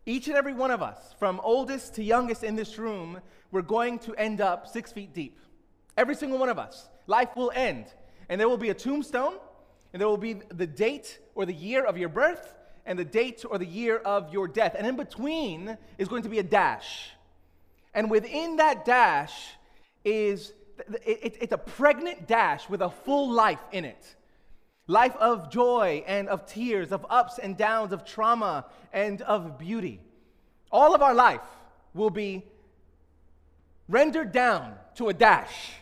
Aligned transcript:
Each 0.06 0.28
and 0.28 0.36
every 0.36 0.54
one 0.54 0.72
of 0.72 0.82
us, 0.82 0.98
from 1.20 1.40
oldest 1.44 1.96
to 1.96 2.04
youngest 2.04 2.44
in 2.44 2.56
this 2.56 2.78
room, 2.78 3.20
we're 3.52 3.62
going 3.62 4.00
to 4.00 4.16
end 4.16 4.42
up 4.42 4.68
six 4.68 4.92
feet 4.92 5.14
deep. 5.14 5.40
Every 5.98 6.16
single 6.16 6.40
one 6.40 6.50
of 6.50 6.60
us. 6.60 6.90
Life 7.08 7.36
will 7.36 7.52
end. 7.54 7.86
And 8.28 8.40
there 8.40 8.50
will 8.50 8.58
be 8.58 8.70
a 8.70 8.74
tombstone, 8.74 9.36
and 9.94 10.02
there 10.02 10.08
will 10.08 10.18
be 10.18 10.34
the 10.34 10.68
date 10.68 11.20
or 11.36 11.46
the 11.46 11.54
year 11.54 11.84
of 11.84 11.98
your 11.98 12.10
birth, 12.10 12.56
and 12.86 12.98
the 12.98 13.06
date 13.06 13.46
or 13.50 13.58
the 13.58 13.66
year 13.66 13.98
of 13.98 14.34
your 14.34 14.48
death. 14.48 14.76
And 14.78 14.88
in 14.88 14.96
between 14.96 15.78
is 15.98 16.08
going 16.08 16.24
to 16.24 16.30
be 16.30 16.40
a 16.40 16.44
dash. 16.44 17.12
And 17.94 18.10
within 18.10 18.58
that 18.58 18.86
dash 18.86 19.34
is, 20.04 20.54
it's 21.06 21.52
a 21.52 21.58
pregnant 21.58 22.28
dash 22.28 22.70
with 22.70 22.82
a 22.82 22.90
full 22.90 23.32
life 23.32 23.62
in 23.72 23.86
it 23.86 24.16
life 24.90 25.16
of 25.18 25.52
joy 25.52 26.04
and 26.08 26.28
of 26.28 26.48
tears, 26.48 26.92
of 26.92 27.06
ups 27.12 27.38
and 27.38 27.56
downs, 27.56 27.94
of 27.94 28.04
trauma 28.04 28.66
and 28.92 29.22
of 29.22 29.60
beauty. 29.60 30.02
All 30.72 30.96
of 30.96 31.04
our 31.04 31.14
life 31.14 31.42
will 31.94 32.10
be 32.10 32.44
rendered 33.88 34.32
down 34.32 34.74
to 34.96 35.10
a 35.10 35.14
dash. 35.14 35.74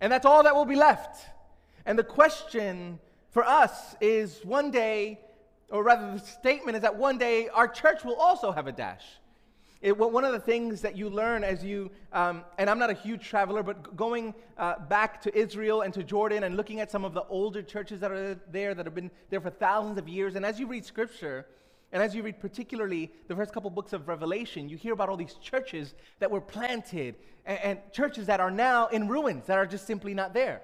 And 0.00 0.12
that's 0.12 0.26
all 0.26 0.42
that 0.42 0.54
will 0.54 0.64
be 0.64 0.74
left. 0.74 1.24
And 1.86 1.96
the 1.96 2.04
question 2.04 2.98
for 3.30 3.44
us 3.44 3.94
is 4.00 4.40
one 4.44 4.72
day, 4.72 5.20
or 5.70 5.84
rather, 5.84 6.12
the 6.12 6.18
statement 6.18 6.74
is 6.74 6.82
that 6.82 6.96
one 6.96 7.18
day 7.18 7.48
our 7.48 7.68
church 7.68 8.04
will 8.04 8.16
also 8.16 8.50
have 8.50 8.66
a 8.66 8.72
dash. 8.72 9.04
It, 9.84 9.98
one 9.98 10.24
of 10.24 10.32
the 10.32 10.40
things 10.40 10.80
that 10.80 10.96
you 10.96 11.10
learn 11.10 11.44
as 11.44 11.62
you, 11.62 11.90
um, 12.10 12.42
and 12.56 12.70
I'm 12.70 12.78
not 12.78 12.88
a 12.88 12.94
huge 12.94 13.28
traveler, 13.28 13.62
but 13.62 13.94
going 13.94 14.32
uh, 14.56 14.78
back 14.78 15.20
to 15.20 15.38
Israel 15.38 15.82
and 15.82 15.92
to 15.92 16.02
Jordan 16.02 16.44
and 16.44 16.56
looking 16.56 16.80
at 16.80 16.90
some 16.90 17.04
of 17.04 17.12
the 17.12 17.24
older 17.24 17.60
churches 17.60 18.00
that 18.00 18.10
are 18.10 18.40
there 18.50 18.74
that 18.74 18.86
have 18.86 18.94
been 18.94 19.10
there 19.28 19.42
for 19.42 19.50
thousands 19.50 19.98
of 19.98 20.08
years, 20.08 20.36
and 20.36 20.46
as 20.46 20.58
you 20.58 20.66
read 20.66 20.86
scripture, 20.86 21.44
and 21.92 22.02
as 22.02 22.14
you 22.14 22.22
read 22.22 22.40
particularly 22.40 23.12
the 23.28 23.36
first 23.36 23.52
couple 23.52 23.68
books 23.68 23.92
of 23.92 24.08
Revelation, 24.08 24.70
you 24.70 24.78
hear 24.78 24.94
about 24.94 25.10
all 25.10 25.18
these 25.18 25.34
churches 25.34 25.94
that 26.18 26.30
were 26.30 26.40
planted 26.40 27.14
and, 27.44 27.58
and 27.62 27.78
churches 27.92 28.24
that 28.28 28.40
are 28.40 28.50
now 28.50 28.86
in 28.86 29.06
ruins, 29.06 29.44
that 29.48 29.58
are 29.58 29.66
just 29.66 29.86
simply 29.86 30.14
not 30.14 30.32
there. 30.32 30.62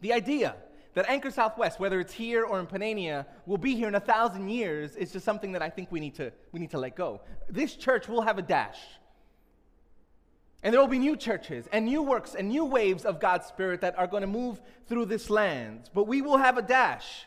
The 0.00 0.12
idea 0.12 0.56
that 0.94 1.08
Anchor 1.08 1.30
Southwest, 1.30 1.78
whether 1.78 2.00
it's 2.00 2.12
here 2.12 2.44
or 2.44 2.58
in 2.58 2.66
Panania, 2.66 3.26
will 3.46 3.58
be 3.58 3.76
here 3.76 3.88
in 3.88 3.94
a 3.94 4.00
thousand 4.00 4.48
years 4.48 4.96
is 4.96 5.12
just 5.12 5.24
something 5.24 5.52
that 5.52 5.62
I 5.62 5.70
think 5.70 5.92
we 5.92 6.00
need 6.00 6.14
to, 6.16 6.32
we 6.52 6.60
need 6.60 6.70
to 6.70 6.78
let 6.78 6.96
go. 6.96 7.20
This 7.48 7.74
church 7.76 8.08
will 8.08 8.22
have 8.22 8.38
a 8.38 8.42
dash. 8.42 8.78
And 10.62 10.74
there 10.74 10.80
will 10.80 10.88
be 10.88 10.98
new 10.98 11.16
churches 11.16 11.68
and 11.72 11.86
new 11.86 12.02
works 12.02 12.34
and 12.34 12.48
new 12.48 12.64
waves 12.64 13.04
of 13.04 13.18
God's 13.18 13.46
Spirit 13.46 13.80
that 13.80 13.98
are 13.98 14.06
going 14.06 14.20
to 14.22 14.26
move 14.26 14.60
through 14.88 15.06
this 15.06 15.30
land. 15.30 15.88
But 15.94 16.06
we 16.06 16.20
will 16.22 16.36
have 16.36 16.58
a 16.58 16.62
dash. 16.62 17.26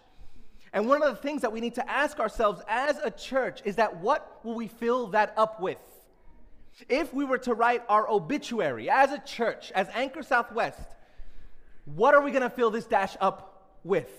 And 0.71 0.87
one 0.87 1.01
of 1.01 1.09
the 1.15 1.21
things 1.21 1.41
that 1.41 1.51
we 1.51 1.61
need 1.61 1.75
to 1.75 1.89
ask 1.89 2.19
ourselves 2.19 2.61
as 2.67 2.97
a 3.03 3.11
church 3.11 3.61
is 3.63 3.77
that 3.77 3.97
what 3.97 4.39
will 4.43 4.55
we 4.55 4.67
fill 4.67 5.07
that 5.07 5.33
up 5.37 5.59
with? 5.61 5.77
If 6.89 7.13
we 7.13 7.25
were 7.25 7.37
to 7.39 7.53
write 7.53 7.83
our 7.87 8.09
obituary 8.09 8.89
as 8.89 9.11
a 9.11 9.19
church, 9.19 9.71
as 9.73 9.87
Anchor 9.93 10.23
Southwest, 10.23 10.79
what 11.85 12.15
are 12.15 12.21
we 12.21 12.31
going 12.31 12.43
to 12.43 12.49
fill 12.49 12.71
this 12.71 12.85
dash 12.85 13.15
up 13.19 13.52
with. 13.83 14.09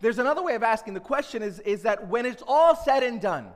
There's 0.00 0.18
another 0.18 0.42
way 0.42 0.54
of 0.54 0.62
asking 0.62 0.94
the 0.94 1.00
question 1.00 1.42
is, 1.42 1.58
is 1.60 1.82
that 1.82 2.08
when 2.08 2.24
it's 2.26 2.42
all 2.46 2.76
said 2.76 3.02
and 3.02 3.20
done, 3.20 3.48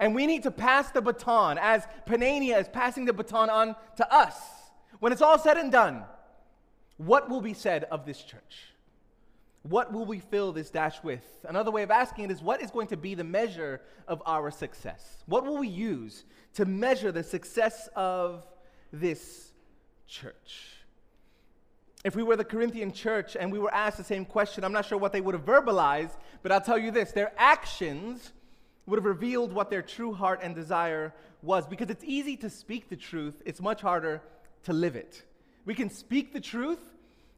and 0.00 0.14
we 0.14 0.26
need 0.26 0.42
to 0.42 0.50
pass 0.50 0.90
the 0.90 1.00
baton 1.00 1.58
as 1.60 1.86
Panania 2.06 2.60
is 2.60 2.68
passing 2.68 3.04
the 3.04 3.12
baton 3.12 3.48
on 3.50 3.76
to 3.96 4.12
us, 4.12 4.36
when 4.98 5.12
it's 5.12 5.22
all 5.22 5.38
said 5.38 5.56
and 5.56 5.70
done, 5.70 6.04
what 6.96 7.30
will 7.30 7.40
be 7.40 7.54
said 7.54 7.84
of 7.84 8.04
this 8.04 8.20
church? 8.22 8.72
What 9.62 9.92
will 9.92 10.04
we 10.04 10.18
fill 10.18 10.52
this 10.52 10.70
dash 10.70 11.02
with? 11.04 11.24
Another 11.48 11.70
way 11.70 11.84
of 11.84 11.90
asking 11.92 12.24
it 12.24 12.30
is 12.32 12.42
what 12.42 12.60
is 12.60 12.70
going 12.72 12.88
to 12.88 12.96
be 12.96 13.14
the 13.14 13.24
measure 13.24 13.80
of 14.08 14.20
our 14.26 14.50
success? 14.50 15.22
What 15.26 15.44
will 15.44 15.58
we 15.58 15.68
use 15.68 16.24
to 16.54 16.64
measure 16.64 17.12
the 17.12 17.22
success 17.22 17.88
of 17.94 18.44
this 18.92 19.52
church? 20.08 20.81
If 22.04 22.16
we 22.16 22.22
were 22.22 22.36
the 22.36 22.44
Corinthian 22.44 22.92
church 22.92 23.36
and 23.38 23.52
we 23.52 23.58
were 23.58 23.72
asked 23.72 23.96
the 23.96 24.04
same 24.04 24.24
question, 24.24 24.64
I'm 24.64 24.72
not 24.72 24.86
sure 24.86 24.98
what 24.98 25.12
they 25.12 25.20
would 25.20 25.34
have 25.34 25.44
verbalized, 25.44 26.16
but 26.42 26.50
I'll 26.50 26.60
tell 26.60 26.78
you 26.78 26.90
this 26.90 27.12
their 27.12 27.32
actions 27.36 28.32
would 28.86 28.96
have 28.96 29.04
revealed 29.04 29.52
what 29.52 29.70
their 29.70 29.82
true 29.82 30.12
heart 30.12 30.40
and 30.42 30.54
desire 30.54 31.14
was. 31.42 31.66
Because 31.66 31.90
it's 31.90 32.04
easy 32.04 32.36
to 32.38 32.50
speak 32.50 32.88
the 32.88 32.96
truth, 32.96 33.40
it's 33.46 33.60
much 33.60 33.80
harder 33.80 34.20
to 34.64 34.72
live 34.72 34.96
it. 34.96 35.22
We 35.64 35.74
can 35.74 35.90
speak 35.90 36.32
the 36.32 36.40
truth, 36.40 36.80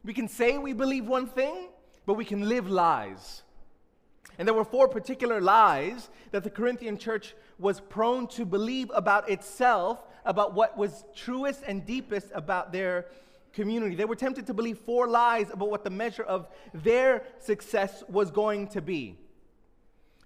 we 0.03 0.13
can 0.13 0.27
say 0.27 0.57
we 0.57 0.73
believe 0.73 1.05
one 1.05 1.27
thing, 1.27 1.67
but 2.07 2.15
we 2.15 2.25
can 2.25 2.49
live 2.49 2.67
lies. 2.67 3.43
And 4.37 4.47
there 4.47 4.55
were 4.55 4.65
four 4.65 4.87
particular 4.87 5.39
lies 5.39 6.09
that 6.31 6.43
the 6.43 6.49
Corinthian 6.49 6.97
church 6.97 7.35
was 7.57 7.79
prone 7.79 8.27
to 8.29 8.45
believe 8.45 8.91
about 8.93 9.29
itself, 9.29 9.99
about 10.25 10.53
what 10.53 10.77
was 10.77 11.05
truest 11.15 11.61
and 11.65 11.85
deepest 11.85 12.31
about 12.33 12.71
their 12.71 13.05
community. 13.55 13.95
They 13.95 14.05
were 14.05 14.15
tempted 14.15 14.45
to 14.47 14.53
believe 14.53 14.77
four 14.77 15.07
lies 15.07 15.49
about 15.51 15.69
what 15.69 15.83
the 15.83 15.89
measure 15.89 16.23
of 16.23 16.47
their 16.73 17.23
success 17.39 18.03
was 18.07 18.29
going 18.29 18.67
to 18.69 18.81
be. 18.81 19.17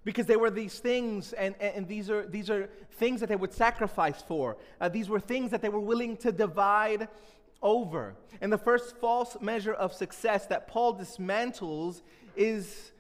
Because 0.04 0.26
they 0.26 0.36
were 0.36 0.50
these 0.50 0.80
things, 0.80 1.34
and, 1.34 1.56
and 1.62 1.88
these, 1.88 2.10
are, 2.10 2.26
these 2.26 2.50
are 2.50 2.70
things 2.94 3.20
that 3.20 3.30
they 3.30 3.36
would 3.36 3.54
sacrifice 3.54 4.22
for. 4.22 4.58
Uh, 4.82 4.90
these 4.90 5.08
were 5.08 5.20
things 5.20 5.52
that 5.52 5.62
they 5.62 5.70
were 5.70 5.80
willing 5.80 6.18
to 6.18 6.32
divide 6.32 7.08
over. 7.62 8.16
And 8.42 8.52
the 8.52 8.58
first 8.58 8.98
false 8.98 9.38
measure 9.42 9.74
of 9.74 9.94
success 9.94 10.48
that 10.48 10.68
Paul 10.68 10.98
dismantles 10.98 12.02
is 12.36 12.92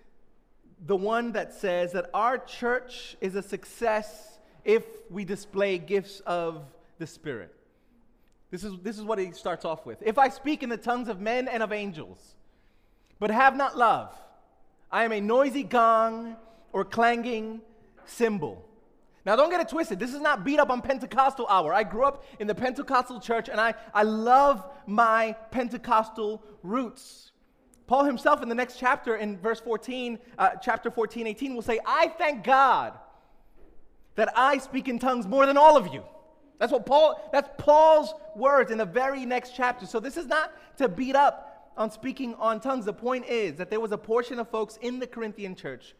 the 0.86 0.96
one 0.96 1.32
that 1.34 1.54
says 1.54 1.94
that 1.94 2.10
our 2.14 2.38
church 2.38 3.18
is 3.22 3.36
a 3.36 3.42
success 3.42 4.40
if 4.64 4.84
we 5.10 5.26
display 5.26 5.78
gifts 5.78 6.20
of 6.22 6.64
the 7.00 7.08
Spirit. 7.08 7.56
This 8.52 8.64
is, 8.64 8.74
this 8.82 8.98
is 8.98 9.04
what 9.04 9.20
he 9.20 9.32
starts 9.32 9.64
off 9.64 9.86
with. 9.86 10.02
If 10.02 10.18
I 10.18 10.30
speak 10.30 10.64
in 10.64 10.70
the 10.70 10.78
tongues 10.78 11.08
of 11.08 11.20
men 11.20 11.48
and 11.48 11.62
of 11.62 11.72
angels, 11.72 12.36
but 13.20 13.30
have 13.30 13.56
not 13.56 13.78
love, 13.78 14.16
I 14.92 15.04
am 15.04 15.12
a 15.12 15.22
noisy 15.22 15.64
gong 15.64 16.36
or 16.74 16.84
clanging 16.84 17.62
cymbal. 18.06 18.66
Now, 19.26 19.36
don't 19.36 19.52
get 19.52 19.62
it 19.62 19.70
twisted. 19.70 20.00
This 20.00 20.14
is 20.14 20.22
not 20.22 20.44
beat 20.44 20.60
up 20.60 20.70
on 20.70 20.82
Pentecostal 20.82 21.46
hour. 21.48 21.74
I 21.74 21.84
grew 21.84 22.04
up 22.04 22.26
in 22.40 22.48
the 22.48 22.56
Pentecostal 22.56 23.20
church 23.20 23.50
and 23.50 23.60
I, 23.60 23.76
I 23.94 24.04
love 24.04 24.66
my 24.88 25.36
Pentecostal 25.52 26.42
roots. 26.64 27.32
Paul 27.86 28.06
himself, 28.06 28.42
in 28.42 28.50
the 28.50 28.56
next 28.56 28.80
chapter, 28.80 29.16
in 29.16 29.38
verse 29.38 29.60
14, 29.60 30.20
uh, 30.38 30.50
chapter 30.62 30.90
14, 30.90 31.28
18, 31.28 31.56
will 31.56 31.62
say, 31.62 31.80
I 31.86 32.08
thank 32.08 32.44
God 32.44 32.94
that 34.16 34.32
I 34.36 34.58
speak 34.60 34.88
in 34.88 35.00
tongues 35.00 35.28
more 35.28 35.46
than 35.46 35.58
all 35.58 35.76
of 35.76 35.94
you. 35.94 36.04
That's 36.60 36.72
what 36.74 36.86
Paul, 36.86 37.30
that's 37.32 37.50
Paul's 37.58 38.14
words 38.36 38.70
in 38.70 38.78
the 38.78 38.86
very 38.86 39.26
next 39.26 39.56
chapter. 39.56 39.86
So 39.86 40.00
this 40.00 40.18
is 40.18 40.28
not 40.28 40.52
to 40.78 40.88
beat 40.88 41.16
up 41.16 41.72
on 41.78 41.90
speaking 41.90 42.36
on 42.36 42.60
tongues. 42.60 42.86
The 42.86 42.94
point 42.94 43.26
is 43.28 43.56
that 43.56 43.70
there 43.70 43.80
was 43.80 43.94
a 43.94 43.98
portion 43.98 44.40
of 44.40 44.50
folks 44.50 44.78
in 44.82 45.00
the 45.00 45.08
Corinthian 45.08 45.56
church 45.56 45.96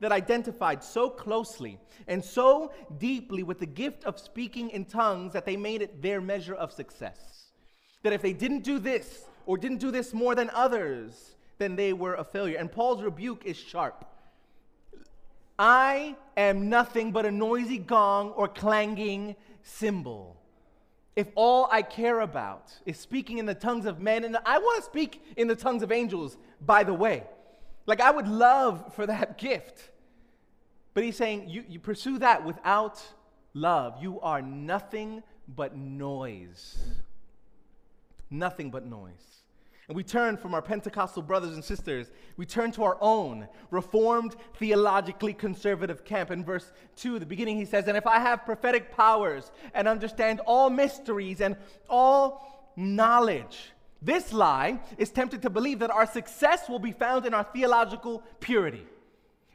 that 0.00 0.12
identified 0.12 0.84
so 0.84 1.10
closely 1.10 1.78
and 2.06 2.24
so 2.24 2.72
deeply 2.98 3.42
with 3.42 3.58
the 3.58 3.66
gift 3.66 4.04
of 4.04 4.18
speaking 4.18 4.70
in 4.70 4.84
tongues 4.84 5.32
that 5.32 5.44
they 5.44 5.56
made 5.56 5.82
it 5.82 6.00
their 6.00 6.20
measure 6.20 6.54
of 6.54 6.72
success. 6.72 7.46
That 8.04 8.12
if 8.12 8.22
they 8.22 8.32
didn't 8.32 8.62
do 8.62 8.78
this 8.78 9.24
or 9.46 9.58
didn't 9.58 9.78
do 9.78 9.90
this 9.90 10.14
more 10.14 10.34
than 10.34 10.50
others, 10.50 11.34
then 11.58 11.74
they 11.74 11.92
were 11.92 12.14
a 12.14 12.24
failure. 12.24 12.58
And 12.58 12.70
Paul's 12.70 13.02
rebuke 13.02 13.44
is 13.44 13.56
sharp. 13.56 14.04
I 15.58 16.16
am 16.36 16.68
nothing 16.68 17.12
but 17.12 17.26
a 17.26 17.30
noisy 17.30 17.78
gong 17.78 18.30
or 18.30 18.48
clanging 18.48 19.36
cymbal. 19.64 20.36
If 21.16 21.28
all 21.34 21.68
I 21.70 21.82
care 21.82 22.20
about 22.20 22.72
is 22.86 22.98
speaking 22.98 23.38
in 23.38 23.46
the 23.46 23.54
tongues 23.54 23.86
of 23.86 24.00
men, 24.00 24.24
and 24.24 24.36
I 24.44 24.58
want 24.58 24.78
to 24.78 24.84
speak 24.84 25.22
in 25.36 25.48
the 25.48 25.56
tongues 25.56 25.82
of 25.82 25.90
angels, 25.90 26.36
by 26.60 26.84
the 26.84 26.94
way. 26.94 27.24
Like, 27.86 28.00
I 28.00 28.10
would 28.10 28.28
love 28.28 28.94
for 28.94 29.06
that 29.06 29.38
gift. 29.38 29.90
But 30.92 31.04
he's 31.04 31.16
saying, 31.16 31.48
you, 31.48 31.64
you 31.68 31.80
pursue 31.80 32.18
that 32.18 32.44
without 32.44 33.02
love. 33.52 33.96
You 34.00 34.20
are 34.20 34.40
nothing 34.40 35.22
but 35.48 35.76
noise. 35.76 36.78
Nothing 38.30 38.70
but 38.70 38.86
noise. 38.86 39.33
And 39.88 39.96
we 39.96 40.02
turn 40.02 40.38
from 40.38 40.54
our 40.54 40.62
Pentecostal 40.62 41.22
brothers 41.22 41.54
and 41.54 41.62
sisters, 41.62 42.10
we 42.38 42.46
turn 42.46 42.72
to 42.72 42.84
our 42.84 42.96
own 43.00 43.48
Reformed, 43.70 44.34
theologically 44.54 45.34
conservative 45.34 46.04
camp. 46.04 46.30
In 46.30 46.42
verse 46.42 46.72
2, 46.96 47.18
the 47.18 47.26
beginning, 47.26 47.56
he 47.56 47.66
says, 47.66 47.86
And 47.86 47.96
if 47.96 48.06
I 48.06 48.18
have 48.18 48.46
prophetic 48.46 48.90
powers 48.96 49.52
and 49.74 49.86
understand 49.86 50.40
all 50.46 50.70
mysteries 50.70 51.42
and 51.42 51.56
all 51.88 52.72
knowledge, 52.76 53.72
this 54.00 54.32
lie 54.32 54.80
is 54.96 55.10
tempted 55.10 55.42
to 55.42 55.50
believe 55.50 55.80
that 55.80 55.90
our 55.90 56.06
success 56.06 56.68
will 56.68 56.78
be 56.78 56.92
found 56.92 57.26
in 57.26 57.34
our 57.34 57.44
theological 57.44 58.22
purity. 58.40 58.86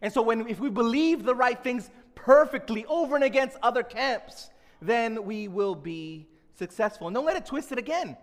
And 0.01 0.13
so, 0.13 0.21
when, 0.21 0.47
if 0.47 0.59
we 0.59 0.69
believe 0.69 1.23
the 1.23 1.35
right 1.35 1.61
things 1.61 1.89
perfectly 2.15 2.85
over 2.85 3.15
and 3.15 3.23
against 3.23 3.57
other 3.61 3.83
camps, 3.83 4.49
then 4.81 5.23
we 5.25 5.47
will 5.47 5.75
be 5.75 6.27
successful. 6.57 7.07
And 7.07 7.15
don't 7.15 7.25
let 7.25 7.35
it 7.35 7.45
twist 7.45 7.71
it 7.71 7.77
again. 7.77 8.15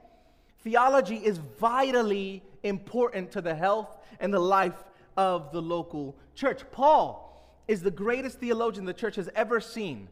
Theology 0.67 1.19
is 1.19 1.39
vitally 1.39 2.43
important 2.65 3.31
to 3.31 3.41
the 3.41 3.55
health 3.55 3.99
and 4.19 4.35
the 4.35 4.41
life 4.41 4.75
of 5.17 5.53
the 5.53 5.63
local 5.63 6.17
church. 6.35 6.63
Paul 6.73 7.41
is 7.69 7.83
the 7.83 7.91
greatest 7.93 8.41
theologian 8.41 8.85
the 8.85 8.93
church 8.93 9.15
has 9.15 9.31
ever 9.37 9.61
seen. 9.61 10.09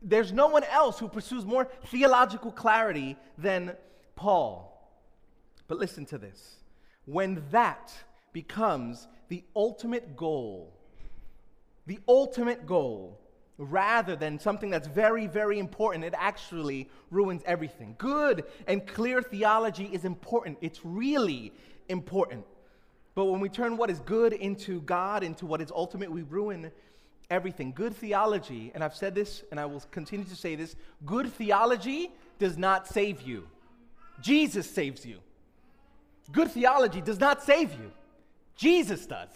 There's 0.00 0.30
no 0.30 0.46
one 0.46 0.62
else 0.62 1.00
who 1.00 1.08
pursues 1.08 1.44
more 1.44 1.64
theological 1.86 2.52
clarity 2.52 3.16
than 3.36 3.74
Paul. 4.14 4.80
But 5.66 5.78
listen 5.78 6.06
to 6.06 6.18
this 6.18 6.54
when 7.06 7.42
that 7.50 7.92
becomes 8.32 9.08
the 9.26 9.42
ultimate 9.56 10.16
goal, 10.16 10.72
the 11.88 11.98
ultimate 12.06 12.64
goal 12.64 13.18
rather 13.58 14.16
than 14.16 14.38
something 14.38 14.70
that's 14.70 14.86
very, 14.86 15.26
very 15.26 15.58
important, 15.58 16.04
it 16.04 16.14
actually 16.16 16.88
ruins 17.10 17.42
everything. 17.46 17.94
Good 17.98 18.44
and 18.66 18.86
clear 18.86 19.22
theology 19.22 19.88
is 19.92 20.04
important, 20.04 20.58
it's 20.60 20.80
really 20.84 21.52
important. 21.88 22.44
But 23.14 23.26
when 23.26 23.40
we 23.40 23.48
turn 23.48 23.76
what 23.76 23.88
is 23.90 24.00
good 24.00 24.34
into 24.34 24.82
God, 24.82 25.22
into 25.22 25.46
what 25.46 25.62
is 25.62 25.72
ultimate, 25.74 26.10
we 26.10 26.22
ruin 26.22 26.70
everything. 27.30 27.72
Good 27.72 27.96
theology, 27.96 28.70
and 28.74 28.84
I've 28.84 28.94
said 28.94 29.14
this 29.14 29.42
and 29.50 29.58
I 29.58 29.64
will 29.64 29.82
continue 29.90 30.26
to 30.26 30.36
say 30.36 30.54
this 30.54 30.76
good 31.04 31.32
theology 31.32 32.10
does 32.38 32.58
not 32.58 32.86
save 32.86 33.22
you, 33.22 33.48
Jesus 34.20 34.70
saves 34.70 35.06
you. 35.06 35.20
Good 36.30 36.50
theology 36.50 37.00
does 37.00 37.20
not 37.20 37.42
save 37.42 37.72
you, 37.72 37.90
Jesus 38.56 39.06
does 39.06 39.30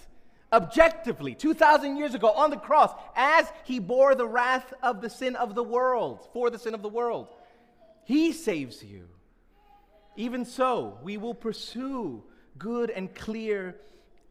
objectively 0.52 1.34
2,000 1.34 1.96
years 1.96 2.14
ago 2.14 2.30
on 2.30 2.50
the 2.50 2.56
cross 2.56 2.92
as 3.14 3.46
he 3.64 3.78
bore 3.78 4.14
the 4.14 4.26
wrath 4.26 4.72
of 4.82 5.00
the 5.00 5.10
sin 5.10 5.36
of 5.36 5.54
the 5.54 5.62
world, 5.62 6.28
for 6.32 6.50
the 6.50 6.58
sin 6.58 6.74
of 6.74 6.82
the 6.82 6.88
world. 6.88 7.28
He 8.04 8.32
saves 8.32 8.82
you. 8.82 9.08
Even 10.16 10.44
so, 10.44 10.98
we 11.02 11.16
will 11.16 11.34
pursue 11.34 12.24
good 12.58 12.90
and 12.90 13.14
clear 13.14 13.76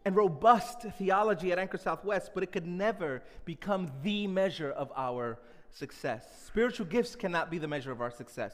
and 0.06 0.16
robust 0.16 0.82
theology 0.98 1.52
at 1.52 1.60
Anchor 1.60 1.78
Southwest, 1.78 2.32
but 2.34 2.44
it 2.44 2.52
could 2.52 2.68
never 2.68 3.22
become 3.46 3.92
the 4.04 4.28
measure 4.28 4.72
of 4.72 4.92
our 4.96 5.40
success. 5.72 6.26
Spiritual 6.46 6.86
gifts 6.86 7.16
cannot 7.16 7.50
be 7.50 7.58
the 7.58 7.68
measure 7.68 7.92
of 7.92 8.02
our 8.02 8.12
success. 8.12 8.54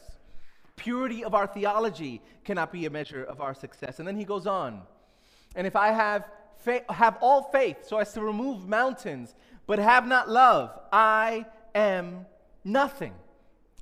Purity 0.76 1.24
of 1.24 1.34
our 1.34 1.48
theology 1.48 2.22
cannot 2.44 2.72
be 2.72 2.86
a 2.86 2.90
measure 2.90 3.24
of 3.24 3.42
our 3.42 3.54
success. 3.54 4.00
And 4.00 4.08
then 4.08 4.18
he 4.18 4.26
goes 4.26 4.46
on. 4.46 4.82
And 5.56 5.66
if 5.66 5.76
I 5.76 5.92
have 5.92 6.30
have 6.90 7.18
all 7.22 7.44
faith 7.44 7.88
so 7.88 7.98
as 7.98 8.14
to 8.14 8.22
remove 8.22 8.68
mountains, 8.68 9.36
but 9.68 9.80
have 9.80 10.08
not 10.08 10.30
love, 10.30 10.78
I 10.92 11.46
am 11.74 12.26
nothing. 12.64 13.14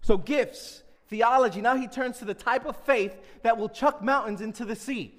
So, 0.01 0.18
gifts, 0.18 0.83
theology. 1.07 1.62
Now 1.62 1.75
he 1.75 1.88
turns 1.88 2.18
to 2.19 2.25
the 2.25 2.33
type 2.33 2.65
of 2.65 2.75
faith 2.75 3.15
that 3.44 3.57
will 3.57 3.69
chuck 3.69 4.01
mountains 4.01 4.41
into 4.41 4.65
the 4.65 4.75
sea. 4.75 5.13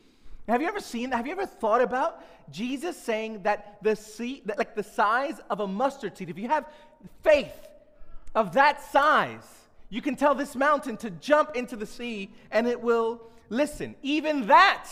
Have 0.48 0.60
you 0.60 0.68
ever 0.68 0.80
seen 0.80 1.10
that? 1.10 1.16
Have 1.16 1.26
you 1.26 1.32
ever 1.32 1.46
thought 1.46 1.80
about 1.80 2.22
Jesus 2.50 2.96
saying 2.96 3.44
that 3.44 3.78
the 3.82 3.96
sea, 3.96 4.42
that 4.44 4.58
like 4.58 4.74
the 4.74 4.82
size 4.82 5.40
of 5.48 5.60
a 5.60 5.66
mustard 5.66 6.16
seed, 6.16 6.28
if 6.28 6.38
you 6.38 6.48
have 6.48 6.66
faith 7.22 7.68
of 8.34 8.52
that 8.54 8.82
size, 8.82 9.46
you 9.88 10.02
can 10.02 10.16
tell 10.16 10.34
this 10.34 10.54
mountain 10.54 10.96
to 10.98 11.10
jump 11.10 11.56
into 11.56 11.76
the 11.76 11.86
sea 11.86 12.30
and 12.50 12.66
it 12.66 12.80
will 12.80 13.22
listen. 13.48 13.94
Even 14.02 14.48
that 14.48 14.88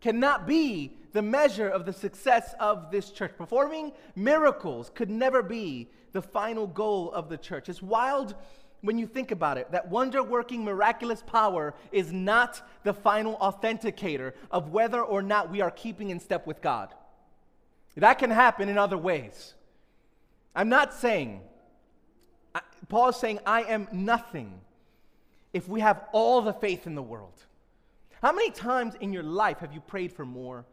cannot 0.00 0.46
be 0.46 0.96
the 1.12 1.22
measure 1.22 1.68
of 1.68 1.86
the 1.86 1.92
success 1.92 2.54
of 2.60 2.90
this 2.90 3.10
church. 3.10 3.32
Performing 3.36 3.92
miracles 4.14 4.90
could 4.94 5.10
never 5.10 5.42
be 5.42 5.88
the 6.12 6.22
final 6.22 6.66
goal 6.66 7.10
of 7.12 7.28
the 7.28 7.36
church. 7.36 7.68
It's 7.68 7.82
wild 7.82 8.34
when 8.82 8.98
you 8.98 9.06
think 9.06 9.30
about 9.30 9.58
it 9.58 9.70
that 9.72 9.88
wonder 9.88 10.22
working 10.22 10.64
miraculous 10.64 11.22
power 11.22 11.74
is 11.92 12.12
not 12.12 12.62
the 12.82 12.94
final 12.94 13.36
authenticator 13.36 14.32
of 14.50 14.70
whether 14.70 15.02
or 15.02 15.22
not 15.22 15.50
we 15.50 15.60
are 15.60 15.70
keeping 15.70 16.10
in 16.10 16.20
step 16.20 16.46
with 16.46 16.62
God. 16.62 16.94
That 17.96 18.18
can 18.18 18.30
happen 18.30 18.68
in 18.68 18.78
other 18.78 18.96
ways. 18.96 19.54
I'm 20.54 20.68
not 20.68 20.94
saying, 20.94 21.42
Paul 22.88 23.10
is 23.10 23.16
saying, 23.16 23.40
I 23.44 23.62
am 23.64 23.88
nothing 23.92 24.60
if 25.52 25.68
we 25.68 25.80
have 25.80 26.04
all 26.12 26.40
the 26.40 26.52
faith 26.52 26.86
in 26.86 26.94
the 26.94 27.02
world. 27.02 27.44
How 28.22 28.32
many 28.32 28.50
times 28.50 28.94
in 29.00 29.12
your 29.12 29.22
life 29.22 29.58
have 29.58 29.72
you 29.72 29.80
prayed 29.80 30.12
for 30.12 30.24
more 30.24 30.64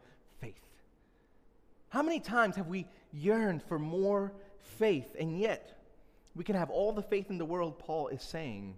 how 1.90 2.02
many 2.02 2.20
times 2.20 2.56
have 2.56 2.66
we 2.66 2.86
yearned 3.12 3.62
for 3.62 3.78
more 3.78 4.32
faith, 4.60 5.16
and 5.18 5.38
yet 5.38 5.78
we 6.36 6.44
can 6.44 6.54
have 6.54 6.70
all 6.70 6.92
the 6.92 7.02
faith 7.02 7.30
in 7.30 7.38
the 7.38 7.44
world, 7.44 7.78
Paul 7.78 8.08
is 8.08 8.22
saying, 8.22 8.76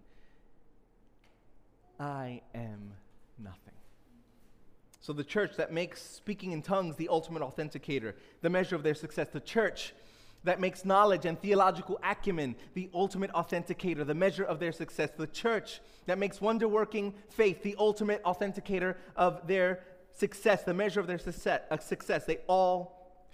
I 1.98 2.40
am 2.54 2.92
nothing. 3.38 3.74
So, 5.00 5.12
the 5.12 5.24
church 5.24 5.56
that 5.56 5.72
makes 5.72 6.00
speaking 6.00 6.52
in 6.52 6.62
tongues 6.62 6.96
the 6.96 7.08
ultimate 7.08 7.42
authenticator, 7.42 8.14
the 8.42 8.50
measure 8.50 8.76
of 8.76 8.82
their 8.82 8.94
success, 8.94 9.28
the 9.32 9.40
church 9.40 9.92
that 10.44 10.60
makes 10.60 10.84
knowledge 10.84 11.26
and 11.26 11.40
theological 11.40 11.98
acumen 12.02 12.54
the 12.74 12.88
ultimate 12.94 13.30
authenticator, 13.32 14.06
the 14.06 14.14
measure 14.14 14.44
of 14.44 14.60
their 14.60 14.72
success, 14.72 15.10
the 15.16 15.26
church 15.26 15.80
that 16.06 16.18
makes 16.18 16.40
wonder 16.40 16.68
working 16.68 17.12
faith 17.28 17.62
the 17.62 17.76
ultimate 17.78 18.22
authenticator 18.24 18.94
of 19.16 19.46
their 19.46 19.80
success, 20.20 20.62
the 20.62 20.74
measure 20.74 21.00
of 21.00 21.06
their 21.06 21.18
success, 21.18 22.24
they 22.26 22.38
all 22.46 22.78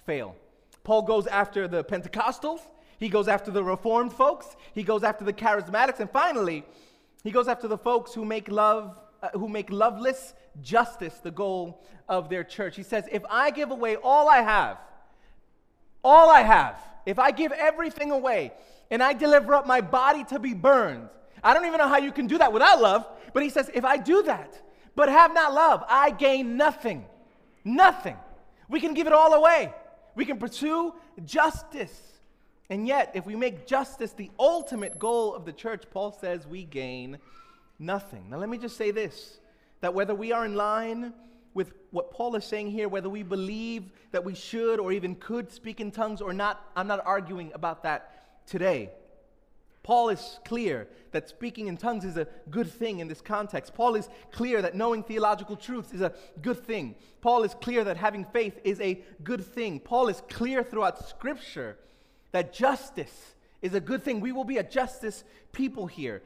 fail. 0.06 0.36
Paul 0.84 1.02
goes 1.02 1.26
after 1.26 1.68
the 1.68 1.82
Pentecostals, 1.84 2.60
he 2.98 3.08
goes 3.08 3.28
after 3.28 3.50
the 3.50 3.62
Reformed 3.62 4.12
folks, 4.12 4.56
he 4.72 4.82
goes 4.82 5.02
after 5.02 5.24
the 5.24 5.32
charismatics, 5.32 6.00
and 6.00 6.10
finally, 6.10 6.64
he 7.24 7.30
goes 7.30 7.48
after 7.48 7.68
the 7.68 7.76
folks 7.76 8.14
who 8.14 8.24
make 8.24 8.48
love 8.48 8.96
uh, 9.22 9.28
who 9.30 9.48
make 9.48 9.70
loveless 9.70 10.34
justice 10.60 11.14
the 11.22 11.30
goal 11.30 11.82
of 12.08 12.28
their 12.28 12.44
church. 12.44 12.76
He 12.76 12.82
says, 12.82 13.04
"If 13.10 13.24
I 13.28 13.50
give 13.50 13.70
away 13.70 13.96
all 13.96 14.28
I 14.28 14.42
have, 14.42 14.78
all 16.04 16.30
I 16.30 16.42
have, 16.42 16.76
if 17.04 17.18
I 17.18 17.30
give 17.30 17.52
everything 17.52 18.10
away 18.12 18.52
and 18.90 19.02
I 19.02 19.12
deliver 19.12 19.54
up 19.54 19.66
my 19.66 19.80
body 19.80 20.24
to 20.24 20.38
be 20.38 20.54
burned, 20.54 21.08
I 21.42 21.54
don't 21.54 21.66
even 21.66 21.78
know 21.78 21.88
how 21.88 21.98
you 21.98 22.12
can 22.12 22.26
do 22.26 22.38
that 22.38 22.52
without 22.52 22.80
love, 22.80 23.06
but 23.32 23.42
he 23.42 23.50
says, 23.50 23.70
if 23.74 23.84
I 23.84 23.96
do 23.96 24.22
that, 24.22 24.60
but 24.96 25.08
have 25.08 25.32
not 25.32 25.54
love, 25.54 25.84
I 25.88 26.10
gain 26.10 26.56
nothing. 26.56 27.04
Nothing. 27.64 28.16
We 28.68 28.80
can 28.80 28.94
give 28.94 29.06
it 29.06 29.12
all 29.12 29.34
away. 29.34 29.72
We 30.14 30.24
can 30.24 30.38
pursue 30.38 30.94
justice. 31.24 31.94
And 32.70 32.88
yet, 32.88 33.12
if 33.14 33.26
we 33.26 33.36
make 33.36 33.66
justice 33.66 34.12
the 34.12 34.30
ultimate 34.38 34.98
goal 34.98 35.34
of 35.34 35.44
the 35.44 35.52
church, 35.52 35.84
Paul 35.90 36.10
says 36.10 36.46
we 36.46 36.64
gain 36.64 37.18
nothing. 37.78 38.30
Now, 38.30 38.38
let 38.38 38.48
me 38.48 38.58
just 38.58 38.76
say 38.76 38.90
this 38.90 39.38
that 39.82 39.92
whether 39.92 40.14
we 40.14 40.32
are 40.32 40.44
in 40.44 40.54
line 40.54 41.12
with 41.52 41.72
what 41.90 42.10
Paul 42.10 42.34
is 42.34 42.44
saying 42.44 42.70
here, 42.70 42.88
whether 42.88 43.08
we 43.08 43.22
believe 43.22 43.84
that 44.10 44.24
we 44.24 44.34
should 44.34 44.80
or 44.80 44.90
even 44.92 45.14
could 45.14 45.52
speak 45.52 45.80
in 45.80 45.90
tongues 45.90 46.20
or 46.20 46.32
not, 46.32 46.64
I'm 46.74 46.86
not 46.86 47.04
arguing 47.04 47.52
about 47.54 47.82
that 47.82 48.46
today. 48.46 48.90
Paul 49.86 50.08
is 50.08 50.40
clear 50.44 50.88
that 51.12 51.28
speaking 51.28 51.68
in 51.68 51.76
tongues 51.76 52.04
is 52.04 52.16
a 52.16 52.26
good 52.50 52.68
thing 52.68 52.98
in 52.98 53.06
this 53.06 53.20
context. 53.20 53.72
Paul 53.72 53.94
is 53.94 54.08
clear 54.32 54.60
that 54.60 54.74
knowing 54.74 55.04
theological 55.04 55.54
truths 55.54 55.92
is 55.92 56.00
a 56.00 56.12
good 56.42 56.66
thing. 56.66 56.96
Paul 57.20 57.44
is 57.44 57.54
clear 57.54 57.84
that 57.84 57.96
having 57.96 58.24
faith 58.24 58.58
is 58.64 58.80
a 58.80 59.00
good 59.22 59.46
thing. 59.46 59.78
Paul 59.78 60.08
is 60.08 60.20
clear 60.28 60.64
throughout 60.64 61.08
Scripture 61.08 61.78
that 62.32 62.52
justice 62.52 63.36
is 63.62 63.74
a 63.74 63.80
good 63.80 64.02
thing. 64.02 64.18
We 64.18 64.32
will 64.32 64.42
be 64.42 64.56
a 64.56 64.64
justice 64.64 65.22
people 65.52 65.86
here. 65.86 66.20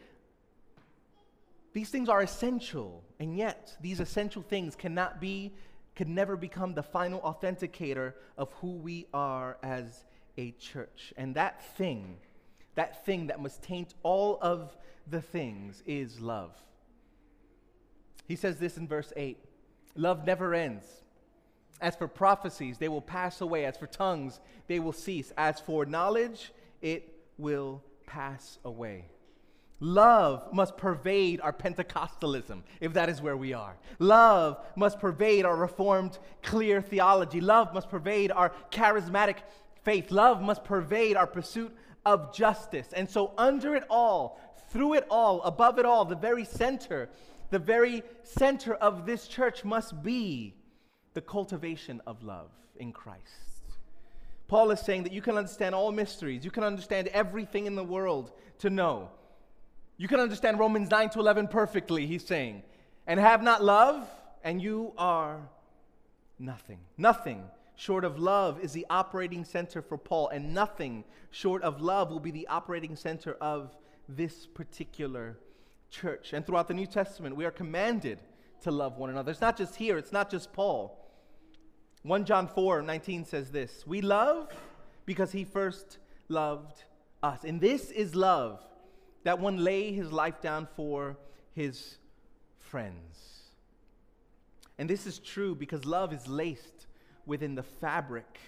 These 1.74 1.90
things 1.90 2.08
are 2.08 2.22
essential, 2.22 3.04
and 3.18 3.36
yet 3.36 3.76
these 3.82 4.00
essential 4.00 4.40
things 4.40 4.74
cannot 4.74 5.20
be, 5.20 5.52
can 5.94 6.14
never 6.14 6.34
become 6.34 6.72
the 6.72 6.82
final 6.82 7.20
authenticator 7.20 8.14
of 8.38 8.50
who 8.62 8.76
we 8.76 9.04
are 9.12 9.58
as 9.62 10.06
a 10.38 10.52
church. 10.52 11.12
And 11.18 11.34
that 11.34 11.62
thing, 11.76 12.16
that 12.74 13.04
thing 13.04 13.26
that 13.28 13.40
must 13.40 13.62
taint 13.62 13.94
all 14.02 14.38
of 14.40 14.76
the 15.08 15.20
things 15.20 15.82
is 15.86 16.20
love. 16.20 16.52
He 18.28 18.36
says 18.36 18.58
this 18.58 18.76
in 18.76 18.86
verse 18.86 19.12
8 19.16 19.38
Love 19.96 20.24
never 20.24 20.54
ends. 20.54 20.86
As 21.80 21.96
for 21.96 22.06
prophecies, 22.06 22.78
they 22.78 22.88
will 22.88 23.00
pass 23.00 23.40
away. 23.40 23.64
As 23.64 23.76
for 23.76 23.86
tongues, 23.86 24.38
they 24.66 24.78
will 24.78 24.92
cease. 24.92 25.32
As 25.36 25.60
for 25.60 25.86
knowledge, 25.86 26.52
it 26.82 27.12
will 27.38 27.82
pass 28.06 28.58
away. 28.64 29.06
Love 29.80 30.52
must 30.52 30.76
pervade 30.76 31.40
our 31.40 31.54
Pentecostalism, 31.54 32.62
if 32.80 32.92
that 32.92 33.08
is 33.08 33.22
where 33.22 33.36
we 33.36 33.54
are. 33.54 33.76
Love 33.98 34.58
must 34.76 35.00
pervade 35.00 35.46
our 35.46 35.56
reformed, 35.56 36.18
clear 36.42 36.82
theology. 36.82 37.40
Love 37.40 37.72
must 37.72 37.88
pervade 37.88 38.30
our 38.30 38.52
charismatic 38.70 39.36
faith. 39.82 40.10
Love 40.10 40.42
must 40.42 40.64
pervade 40.64 41.16
our 41.16 41.26
pursuit 41.26 41.74
of 42.04 42.34
justice. 42.34 42.88
And 42.92 43.08
so, 43.08 43.32
under 43.36 43.74
it 43.74 43.84
all, 43.90 44.40
through 44.70 44.94
it 44.94 45.06
all, 45.10 45.42
above 45.42 45.78
it 45.78 45.84
all, 45.84 46.04
the 46.04 46.16
very 46.16 46.44
center, 46.44 47.08
the 47.50 47.58
very 47.58 48.02
center 48.22 48.74
of 48.74 49.06
this 49.06 49.26
church 49.26 49.64
must 49.64 50.02
be 50.02 50.54
the 51.14 51.20
cultivation 51.20 52.00
of 52.06 52.22
love 52.22 52.50
in 52.76 52.92
Christ. 52.92 53.24
Paul 54.48 54.70
is 54.70 54.80
saying 54.80 55.04
that 55.04 55.12
you 55.12 55.22
can 55.22 55.36
understand 55.36 55.74
all 55.74 55.92
mysteries, 55.92 56.44
you 56.44 56.50
can 56.50 56.64
understand 56.64 57.08
everything 57.08 57.66
in 57.66 57.74
the 57.74 57.84
world 57.84 58.32
to 58.58 58.70
know 58.70 59.10
you 60.00 60.08
can 60.08 60.18
understand 60.18 60.58
Romans 60.58 60.90
9 60.90 61.10
to 61.10 61.18
11 61.18 61.48
perfectly, 61.48 62.06
he's 62.06 62.24
saying. 62.24 62.62
And 63.06 63.20
have 63.20 63.42
not 63.42 63.62
love, 63.62 64.08
and 64.42 64.62
you 64.62 64.94
are 64.96 65.46
nothing. 66.38 66.78
Nothing 66.96 67.42
short 67.80 68.04
of 68.04 68.18
love 68.18 68.60
is 68.60 68.72
the 68.72 68.84
operating 68.90 69.42
center 69.42 69.80
for 69.80 69.96
Paul, 69.96 70.28
and 70.28 70.52
nothing 70.52 71.02
short 71.30 71.62
of 71.62 71.80
love 71.80 72.10
will 72.10 72.20
be 72.20 72.30
the 72.30 72.46
operating 72.48 72.94
center 72.94 73.38
of 73.40 73.74
this 74.06 74.46
particular 74.46 75.38
church. 75.88 76.34
And 76.34 76.44
throughout 76.44 76.68
the 76.68 76.74
New 76.74 76.84
Testament, 76.84 77.36
we 77.36 77.46
are 77.46 77.50
commanded 77.50 78.18
to 78.64 78.70
love 78.70 78.98
one 78.98 79.08
another. 79.08 79.30
It's 79.30 79.40
not 79.40 79.56
just 79.56 79.76
here, 79.76 79.96
it's 79.96 80.12
not 80.12 80.30
just 80.30 80.52
Paul. 80.52 80.94
1 82.02 82.26
John 82.26 82.48
4 82.48 82.82
19 82.82 83.24
says 83.24 83.50
this 83.50 83.86
We 83.86 84.02
love 84.02 84.52
because 85.06 85.32
he 85.32 85.44
first 85.44 85.96
loved 86.28 86.84
us. 87.22 87.44
And 87.44 87.62
this 87.62 87.90
is 87.90 88.14
love 88.14 88.60
that 89.22 89.38
one 89.38 89.56
lay 89.64 89.90
his 89.92 90.12
life 90.12 90.42
down 90.42 90.68
for 90.76 91.16
his 91.54 91.96
friends. 92.58 93.44
And 94.76 94.88
this 94.88 95.06
is 95.06 95.18
true 95.18 95.54
because 95.54 95.86
love 95.86 96.12
is 96.12 96.28
laced 96.28 96.86
within 97.26 97.54
the 97.54 97.62
fabric 97.62 98.38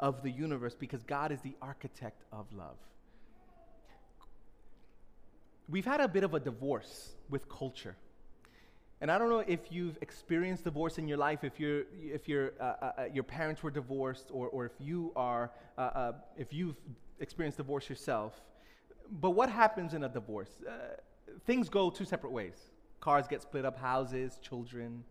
of 0.00 0.22
the 0.22 0.30
universe 0.30 0.74
because 0.74 1.02
God 1.02 1.32
is 1.32 1.40
the 1.40 1.54
architect 1.62 2.24
of 2.32 2.46
love. 2.52 2.76
We've 5.68 5.84
had 5.84 6.00
a 6.00 6.08
bit 6.08 6.24
of 6.24 6.34
a 6.34 6.40
divorce 6.40 7.12
with 7.30 7.48
culture. 7.48 7.96
And 9.00 9.10
I 9.10 9.18
don't 9.18 9.30
know 9.30 9.40
if 9.40 9.60
you've 9.70 9.98
experienced 10.00 10.64
divorce 10.64 10.98
in 10.98 11.08
your 11.08 11.18
life, 11.18 11.44
if, 11.44 11.58
you 11.58 11.86
if 12.00 12.28
you 12.28 12.50
uh, 12.60 12.64
uh, 12.64 12.92
uh, 12.98 13.04
your 13.12 13.24
parents 13.24 13.62
were 13.62 13.70
divorced, 13.70 14.28
or, 14.30 14.48
or 14.48 14.66
if, 14.66 14.72
you 14.78 15.12
are, 15.16 15.50
uh, 15.76 15.80
uh, 15.80 16.12
if 16.36 16.52
you've 16.52 16.76
experienced 17.18 17.58
divorce 17.58 17.88
yourself 17.88 18.40
but 19.20 19.30
what 19.30 19.50
happens 19.50 19.94
in 19.94 20.04
a 20.04 20.08
divorce? 20.08 20.50
Uh, 20.66 20.72
things 21.46 21.68
go 21.68 21.90
two 21.90 22.04
separate 22.04 22.32
ways. 22.32 22.54
Cars 23.00 23.26
get 23.28 23.42
split 23.42 23.64
up, 23.64 23.78
houses, 23.78 24.38
children. 24.40 25.04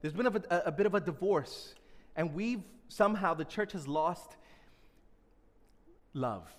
There's 0.00 0.14
been 0.14 0.26
a, 0.26 0.42
a, 0.50 0.62
a 0.66 0.72
bit 0.72 0.86
of 0.86 0.94
a 0.94 1.00
divorce, 1.00 1.74
and 2.18 2.34
we've 2.34 2.64
somehow, 2.88 3.32
the 3.32 3.44
church 3.44 3.72
has 3.72 3.86
lost 3.86 4.36
love. 6.12 6.50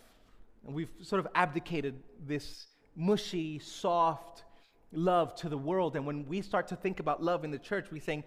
And 0.65 0.73
we've 0.73 0.89
sort 1.01 1.19
of 1.19 1.27
abdicated 1.35 1.95
this 2.25 2.67
mushy, 2.95 3.59
soft 3.59 4.45
love 4.93 5.35
to 5.35 5.49
the 5.49 5.57
world. 5.57 5.97
And 5.97 6.05
when 6.05 6.25
we 6.27 6.41
start 6.41 6.69
to 6.69 6.77
think 6.77 7.01
about 7.01 7.21
love 7.21 7.43
in 7.43 7.51
the 7.51 7.59
church, 7.59 7.87
we're 7.91 8.01
saying, 8.01 8.23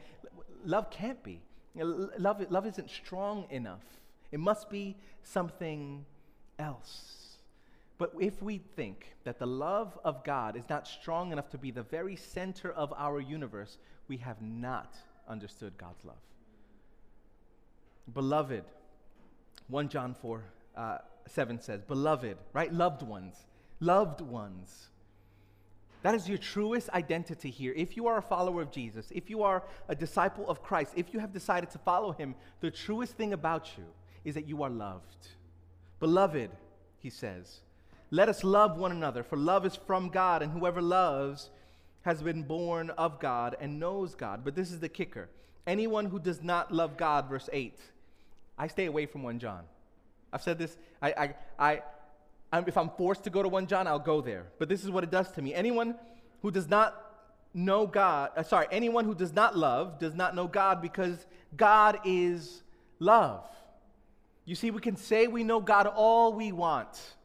love 0.65 0.91
can't 0.91 1.23
be. 1.25 1.41
Love, 1.75 2.45
love 2.51 2.67
isn't 2.67 2.91
strong 2.91 3.47
enough. 3.49 3.85
It 4.31 4.39
must 4.39 4.69
be 4.69 4.97
something 5.23 6.05
else. 6.59 7.39
But 7.97 8.13
if 8.21 8.43
we 8.43 8.59
think 8.59 9.15
that 9.25 9.39
the 9.39 9.47
love 9.47 9.99
of 10.05 10.23
God 10.23 10.55
is 10.55 10.65
not 10.69 10.87
strong 10.87 11.33
enough 11.33 11.49
to 11.51 11.59
be 11.59 11.71
the 11.71 11.83
very 11.83 12.17
center 12.17 12.71
of 12.73 12.93
our 12.95 13.21
universe, 13.21 13.79
we 14.07 14.19
have 14.19 14.43
not 14.43 14.97
understood 15.27 15.79
God's 15.79 16.05
love. 16.05 16.17
Beloved, 18.13 18.65
1 19.69 19.89
John 19.89 20.15
4 20.15 20.45
uh, 20.77 20.99
7 21.29 21.61
says, 21.61 21.83
Beloved, 21.83 22.37
right? 22.53 22.73
Loved 22.73 23.03
ones. 23.03 23.37
Loved 23.81 24.21
ones. 24.21 24.89
That 26.03 26.15
is 26.15 26.29
your 26.29 26.39
truest 26.39 26.89
identity 26.91 27.51
here. 27.51 27.73
If 27.77 27.97
you 27.97 28.09
are 28.09 28.19
a 28.19 28.23
follower 28.23 28.61
of 28.61 28.73
Jesus, 28.73 29.13
if 29.15 29.31
you 29.31 29.43
are 29.43 29.63
a 29.89 29.95
disciple 29.95 30.49
of 30.49 30.63
Christ, 30.63 30.93
if 30.97 31.15
you 31.15 31.21
have 31.21 31.33
decided 31.33 31.71
to 31.71 31.79
follow 31.79 32.13
him, 32.13 32.35
the 32.61 32.71
truest 32.71 33.17
thing 33.17 33.33
about 33.33 33.71
you 33.79 33.85
is 34.25 34.35
that 34.35 34.49
you 34.49 34.63
are 34.63 34.71
loved. 34.71 35.29
Beloved, 36.01 36.51
he 36.99 37.11
says, 37.11 37.61
let 38.11 38.29
us 38.29 38.45
love 38.45 38.77
one 38.77 38.93
another, 38.93 39.23
for 39.23 39.39
love 39.39 39.65
is 39.65 39.75
from 39.75 40.09
God, 40.09 40.43
and 40.43 40.53
whoever 40.53 40.83
loves 40.83 41.51
has 42.03 42.23
been 42.23 42.43
born 42.43 42.91
of 42.91 43.19
God 43.19 43.57
and 43.61 43.81
knows 43.81 44.15
God. 44.15 44.43
But 44.45 44.55
this 44.55 44.71
is 44.71 44.81
the 44.81 44.89
kicker 44.89 45.29
anyone 45.67 46.07
who 46.07 46.19
does 46.19 46.43
not 46.43 46.73
love 46.73 46.97
God, 46.97 47.29
verse 47.29 47.49
8, 47.53 47.79
I 48.63 48.69
stay 48.69 48.87
away 48.87 49.07
from 49.07 49.25
1 49.25 49.41
John. 49.41 49.65
I've 50.33 50.41
said 50.41 50.57
this, 50.57 50.79
I, 51.03 51.11
I, 51.11 51.35
I, 51.59 51.83
I'm, 52.53 52.65
if 52.69 52.79
I'm 52.79 52.91
forced 52.91 53.25
to 53.25 53.31
go 53.31 53.43
to 53.43 53.49
1 53.49 53.67
John, 53.67 53.89
I'll 53.89 53.99
go 53.99 54.21
there. 54.21 54.47
But 54.61 54.69
this 54.69 54.85
is 54.85 54.91
what 54.91 55.03
it 55.03 55.11
does 55.11 55.33
to 55.33 55.43
me. 55.43 55.53
Anyone 55.53 55.97
who 56.43 56.53
does 56.53 56.69
not 56.69 56.95
know 57.53 57.89
God, 57.89 58.31
uh, 58.37 58.45
sorry, 58.45 58.69
anyone 58.71 59.05
who 59.05 59.17
does 59.17 59.33
not 59.33 59.59
love 59.59 59.99
does 59.99 60.15
not 60.15 60.37
know 60.37 60.47
God 60.47 60.81
because 60.81 61.27
God 61.57 61.99
is 62.05 62.63
love. 63.01 63.45
You 64.45 64.55
see, 64.55 64.71
we 64.71 64.81
can 64.81 64.95
say 64.95 65.27
we 65.27 65.43
know 65.43 65.59
God 65.59 65.89
all 65.89 66.33
we 66.33 66.53
want. 66.53 67.17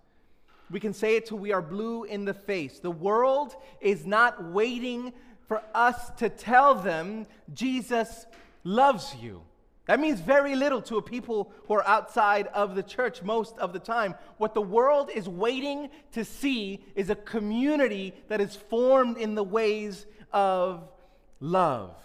We 0.72 0.80
can 0.80 0.96
say 0.96 1.18
it 1.18 1.28
till 1.28 1.38
we 1.38 1.54
are 1.54 1.62
blue 1.62 2.06
in 2.06 2.26
the 2.26 2.34
face. 2.34 2.80
The 2.80 2.90
world 2.90 3.56
is 3.80 4.08
not 4.08 4.44
waiting 4.44 5.14
for 5.48 5.62
us 5.76 6.10
to 6.18 6.30
tell 6.30 6.74
them 6.74 7.28
Jesus 7.54 8.26
loves 8.64 9.14
you. 9.22 9.44
That 9.88 10.02
means 10.02 10.20
very 10.20 10.56
little 10.56 10.82
to 10.84 10.98
a 10.98 11.02
people 11.02 11.52
who 11.68 11.74
are 11.76 11.88
outside 11.88 12.48
of 12.48 12.76
the 12.76 12.84
church 12.84 13.24
most 13.24 13.58
of 13.58 13.72
the 13.72 13.80
time. 13.80 14.16
What 14.38 14.54
the 14.54 14.62
world 14.62 15.10
is 15.14 15.30
waiting 15.30 15.90
to 16.12 16.26
see 16.26 16.84
is 16.96 17.10
a 17.10 17.16
community 17.16 18.14
that 18.28 18.42
is 18.42 18.56
formed 18.56 19.18
in 19.18 19.34
the 19.34 19.44
ways 19.44 20.06
of 20.34 20.90
love. 21.40 21.96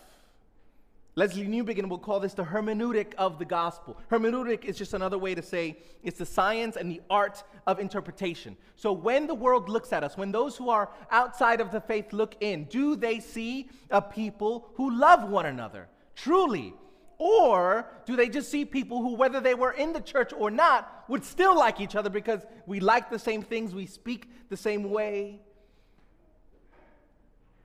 Lesslie 1.15 1.47
Newbigin 1.47 1.89
will 1.89 1.99
call 1.99 2.21
this 2.21 2.33
the 2.33 2.45
hermeneutic 2.45 3.15
of 3.19 3.39
the 3.39 3.45
gospel. 3.45 3.99
Hermeneutic 4.11 4.65
is 4.65 4.79
just 4.79 4.95
another 4.95 5.19
way 5.19 5.35
to 5.35 5.43
say 5.43 5.77
it's 6.03 6.19
the 6.19 6.25
science 6.25 6.77
and 6.77 6.91
the 6.91 7.03
art 7.11 7.43
of 7.67 7.79
interpretation. 7.79 8.57
So 8.77 8.93
when 8.93 9.27
the 9.27 9.35
world 9.35 9.69
looks 9.69 9.93
at 9.93 10.05
us, 10.05 10.17
when 10.17 10.33
those 10.33 10.57
who 10.57 10.71
are 10.71 10.89
outside 11.11 11.61
of 11.61 11.71
the 11.71 11.83
faith 11.83 12.15
look 12.15 12.37
in, 12.41 12.65
do 12.65 12.97
they 12.97 13.21
see 13.21 13.69
a 13.91 14.01
people 14.01 14.71
who 14.77 14.97
love 14.97 15.29
one 15.29 15.47
another 15.47 15.89
truly? 16.15 16.75
Or 17.19 17.87
do 18.07 18.17
they 18.17 18.29
just 18.29 18.51
see 18.51 18.65
people 18.65 19.01
who, 19.03 19.15
whether 19.15 19.41
they 19.41 19.55
were 19.55 19.73
in 19.73 19.93
the 19.93 20.01
church 20.01 20.33
or 20.37 20.51
not, 20.51 21.05
would 21.09 21.25
still 21.25 21.57
like 21.57 21.81
each 21.81 21.95
other 21.95 22.11
because 22.11 22.45
we 22.67 22.81
like 22.81 23.11
the 23.11 23.19
same 23.19 23.43
things, 23.43 23.75
we 23.75 23.87
speak 23.87 24.29
the 24.49 24.57
same 24.57 24.91
way? 24.91 25.41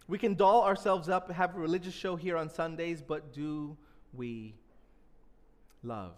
We 0.07 0.17
can 0.17 0.35
doll 0.35 0.63
ourselves 0.63 1.09
up, 1.09 1.29
have 1.31 1.55
a 1.55 1.59
religious 1.59 1.93
show 1.93 2.15
here 2.15 2.37
on 2.37 2.49
Sundays, 2.49 3.01
but 3.01 3.33
do 3.33 3.75
we 4.13 4.55
love? 5.83 6.13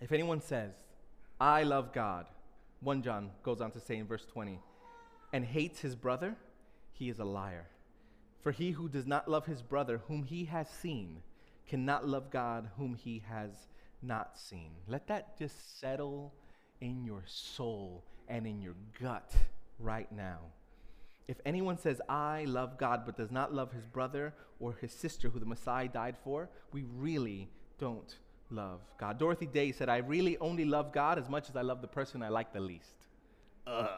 If 0.00 0.12
anyone 0.12 0.40
says, 0.40 0.72
I 1.40 1.64
love 1.64 1.92
God, 1.92 2.26
1 2.80 3.02
John 3.02 3.30
goes 3.42 3.60
on 3.60 3.70
to 3.72 3.80
say 3.80 3.96
in 3.96 4.06
verse 4.06 4.24
20, 4.24 4.58
and 5.32 5.44
hates 5.44 5.80
his 5.80 5.94
brother, 5.94 6.36
he 6.92 7.08
is 7.08 7.18
a 7.18 7.24
liar. 7.24 7.66
For 8.40 8.52
he 8.52 8.72
who 8.72 8.88
does 8.88 9.06
not 9.06 9.28
love 9.28 9.46
his 9.46 9.62
brother 9.62 10.00
whom 10.08 10.24
he 10.24 10.46
has 10.46 10.68
seen 10.68 11.22
cannot 11.66 12.06
love 12.06 12.30
God 12.30 12.70
whom 12.76 12.94
he 12.94 13.22
has 13.28 13.50
not 14.02 14.38
seen. 14.38 14.70
Let 14.86 15.06
that 15.08 15.38
just 15.38 15.80
settle 15.80 16.32
in 16.80 17.04
your 17.04 17.22
soul 17.26 18.04
and 18.28 18.46
in 18.46 18.60
your 18.60 18.74
gut 19.00 19.32
right 19.78 20.10
now. 20.12 20.38
If 21.28 21.36
anyone 21.46 21.78
says, 21.78 22.00
I 22.08 22.44
love 22.46 22.78
God, 22.78 23.02
but 23.06 23.16
does 23.16 23.30
not 23.30 23.54
love 23.54 23.72
his 23.72 23.86
brother 23.86 24.34
or 24.58 24.74
his 24.80 24.92
sister 24.92 25.28
who 25.28 25.38
the 25.38 25.46
Messiah 25.46 25.88
died 25.88 26.16
for, 26.24 26.48
we 26.72 26.84
really 26.96 27.48
don't 27.78 28.16
love 28.50 28.80
God. 28.98 29.18
Dorothy 29.18 29.46
Day 29.46 29.72
said, 29.72 29.88
I 29.88 29.98
really 29.98 30.36
only 30.38 30.64
love 30.64 30.92
God 30.92 31.18
as 31.18 31.28
much 31.28 31.48
as 31.48 31.56
I 31.56 31.62
love 31.62 31.80
the 31.80 31.88
person 31.88 32.22
I 32.22 32.28
like 32.28 32.52
the 32.52 32.60
least. 32.60 33.06
Ugh. 33.66 33.88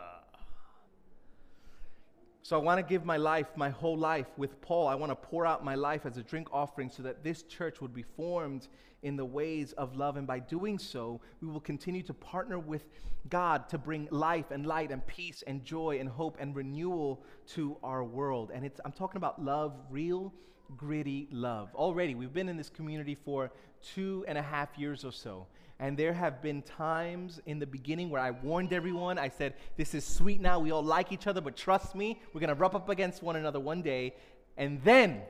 So 2.44 2.60
I 2.60 2.62
want 2.62 2.78
to 2.78 2.82
give 2.82 3.06
my 3.06 3.16
life, 3.16 3.46
my 3.56 3.70
whole 3.70 3.96
life 3.96 4.26
with 4.36 4.60
Paul. 4.60 4.86
I 4.86 4.94
want 4.94 5.10
to 5.10 5.16
pour 5.16 5.46
out 5.46 5.64
my 5.64 5.76
life 5.76 6.04
as 6.04 6.18
a 6.18 6.22
drink 6.22 6.46
offering 6.52 6.90
so 6.90 7.02
that 7.02 7.24
this 7.24 7.42
church 7.44 7.80
would 7.80 7.94
be 7.94 8.02
formed 8.02 8.68
in 9.02 9.16
the 9.16 9.24
ways 9.24 9.72
of 9.72 9.96
love. 9.96 10.18
And 10.18 10.26
by 10.26 10.40
doing 10.40 10.78
so, 10.78 11.22
we 11.40 11.48
will 11.48 11.58
continue 11.58 12.02
to 12.02 12.12
partner 12.12 12.58
with 12.58 12.84
God 13.30 13.66
to 13.70 13.78
bring 13.78 14.08
life 14.10 14.50
and 14.50 14.66
light 14.66 14.90
and 14.90 15.06
peace 15.06 15.42
and 15.46 15.64
joy 15.64 15.98
and 16.00 16.06
hope 16.06 16.36
and 16.38 16.54
renewal 16.54 17.24
to 17.54 17.78
our 17.82 18.04
world. 18.04 18.50
And 18.52 18.70
I'm 18.84 18.92
talking 18.92 19.16
about 19.16 19.42
love, 19.42 19.72
real, 19.88 20.30
gritty 20.76 21.28
love. 21.30 21.74
Already, 21.74 22.14
we've 22.14 22.34
been 22.34 22.50
in 22.50 22.58
this 22.58 22.68
community 22.68 23.14
for 23.14 23.52
two 23.82 24.22
and 24.28 24.36
a 24.36 24.42
half 24.42 24.76
years 24.76 25.02
or 25.02 25.12
so. 25.12 25.46
And 25.80 25.96
there 25.96 26.12
have 26.12 26.40
been 26.40 26.62
times 26.62 27.40
in 27.46 27.58
the 27.58 27.66
beginning 27.66 28.08
where 28.08 28.20
I 28.20 28.30
warned 28.30 28.72
everyone. 28.72 29.18
I 29.18 29.28
said, 29.28 29.54
This 29.76 29.94
is 29.94 30.04
sweet 30.04 30.40
now. 30.40 30.60
We 30.60 30.70
all 30.70 30.84
like 30.84 31.10
each 31.10 31.26
other, 31.26 31.40
but 31.40 31.56
trust 31.56 31.94
me, 31.94 32.20
we're 32.32 32.40
going 32.40 32.48
to 32.48 32.54
rub 32.54 32.76
up 32.76 32.88
against 32.88 33.22
one 33.22 33.36
another 33.36 33.58
one 33.58 33.82
day. 33.82 34.14
And 34.56 34.82
then, 34.84 35.22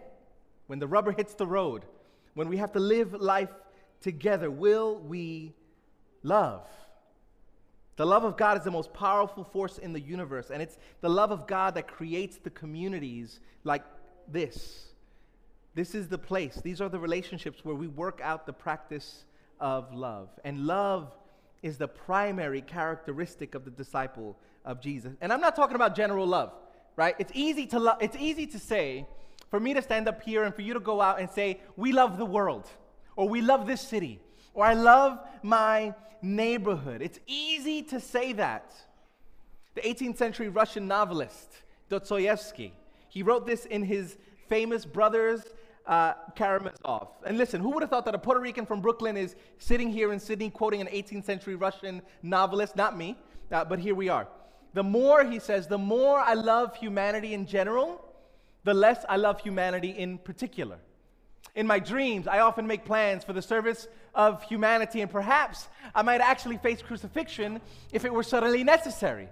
when 0.66 0.78
the 0.78 0.86
rubber 0.86 1.12
hits 1.12 1.34
the 1.34 1.46
road, 1.46 1.84
when 2.34 2.48
we 2.48 2.58
have 2.58 2.72
to 2.72 2.80
live 2.80 3.14
life 3.14 3.50
together, 4.00 4.50
will 4.50 4.98
we 4.98 5.54
love? 6.22 6.66
The 7.96 8.04
love 8.04 8.24
of 8.24 8.36
God 8.36 8.58
is 8.58 8.64
the 8.64 8.70
most 8.70 8.92
powerful 8.92 9.44
force 9.44 9.78
in 9.78 9.92
the 9.92 10.00
universe, 10.00 10.50
and 10.50 10.60
it's 10.60 10.76
the 11.00 11.08
love 11.08 11.30
of 11.30 11.46
God 11.46 11.76
that 11.76 11.86
creates 11.86 12.38
the 12.38 12.50
communities 12.50 13.38
like 13.62 13.84
this. 14.28 14.86
This 15.74 15.94
is 15.94 16.08
the 16.08 16.18
place, 16.18 16.60
these 16.62 16.80
are 16.80 16.88
the 16.88 16.98
relationships 16.98 17.64
where 17.64 17.74
we 17.74 17.86
work 17.86 18.20
out 18.22 18.46
the 18.46 18.52
practice 18.52 19.24
of 19.61 19.94
love. 19.94 20.28
And 20.44 20.66
love 20.66 21.12
is 21.62 21.78
the 21.78 21.88
primary 21.88 22.61
characteristic 22.61 23.54
of 23.54 23.64
the 23.64 23.70
disciple 23.70 24.37
of 24.64 24.80
Jesus. 24.80 25.14
And 25.20 25.32
I'm 25.32 25.40
not 25.40 25.56
talking 25.56 25.76
about 25.76 25.96
general 25.96 26.26
love, 26.26 26.52
right? 26.96 27.14
It's 27.18 27.32
easy 27.34 27.66
to 27.68 27.78
lo- 27.78 27.96
it's 28.00 28.16
easy 28.16 28.46
to 28.49 28.58
say 28.58 29.06
for 29.50 29.61
me 29.61 29.75
to 29.75 29.82
stand 29.82 30.08
up 30.08 30.23
here 30.23 30.44
and 30.44 30.54
for 30.54 30.62
you 30.62 30.75
to 30.75 30.80
go 30.80 31.00
out 31.00 31.20
and 31.20 31.30
say, 31.30 31.61
"We 31.76 31.92
love 31.92 32.18
the 32.18 32.25
world," 32.25 32.68
or 33.16 33.28
"We 33.28 33.40
love 33.40 33.66
this 33.66 33.80
city," 33.80 34.20
or 34.52 34.64
"I 34.64 34.75
love 34.75 35.18
my 35.42 35.94
neighborhood." 36.20 37.02
It's 37.02 37.20
easy 37.26 37.82
to 37.84 38.00
say 38.00 38.32
that. 38.34 38.73
The 39.75 39.87
18th 39.87 40.18
century 40.18 40.49
Russian 40.49 40.87
novelist 40.87 41.62
Dostoevsky, 41.88 42.75
he 43.08 43.23
wrote 43.23 43.46
this 43.46 43.64
in 43.66 43.84
his 43.84 44.16
famous 44.49 44.84
Brothers 44.84 45.42
uh, 45.87 46.14
Karamazov. 46.37 47.09
And 47.26 47.38
listen, 47.38 47.61
who 47.61 47.71
would 47.71 47.83
have 47.83 47.91
thought 47.91 48.05
that 48.07 48.14
a 48.14 48.19
Puerto 48.19 48.41
Rican 48.41 48.67
from 48.67 48.81
Brooklyn 48.81 49.17
is 49.17 49.37
sitting 49.59 49.91
here 49.91 50.12
in 50.12 50.21
Sydney 50.21 50.50
quoting 50.50 50.81
an 50.81 50.87
18th 50.88 51.25
century 51.25 51.55
Russian 51.55 52.03
novelist? 52.23 52.76
Not 52.76 52.97
me, 52.97 53.17
uh, 53.53 53.64
but 53.64 53.79
here 53.79 53.95
we 53.95 54.09
are. 54.09 54.29
The 54.73 54.83
more, 54.83 55.25
he 55.25 55.38
says, 55.38 55.69
the 55.69 55.79
more 55.79 56.19
I 56.19 56.35
love 56.35 56.76
humanity 56.76 57.35
in 57.35 57.47
general, 57.47 58.05
the 58.64 58.75
less 58.75 59.05
I 59.09 59.17
love 59.17 59.41
humanity 59.41 59.91
in 59.91 60.19
particular. 60.19 60.79
In 61.55 61.67
my 61.67 61.79
dreams, 61.79 62.26
I 62.26 62.41
often 62.41 62.67
make 62.67 62.85
plans 62.85 63.23
for 63.23 63.33
the 63.33 63.43
service 63.43 63.87
of 64.14 64.43
humanity, 64.43 65.03
and 65.03 65.11
perhaps 65.11 65.69
I 65.95 66.03
might 66.03 66.21
actually 66.21 66.57
face 66.57 66.83
crucifixion 66.83 67.61
if 67.93 68.05
it 68.05 68.12
were 68.12 68.25
suddenly 68.25 68.64
necessary. 68.64 69.29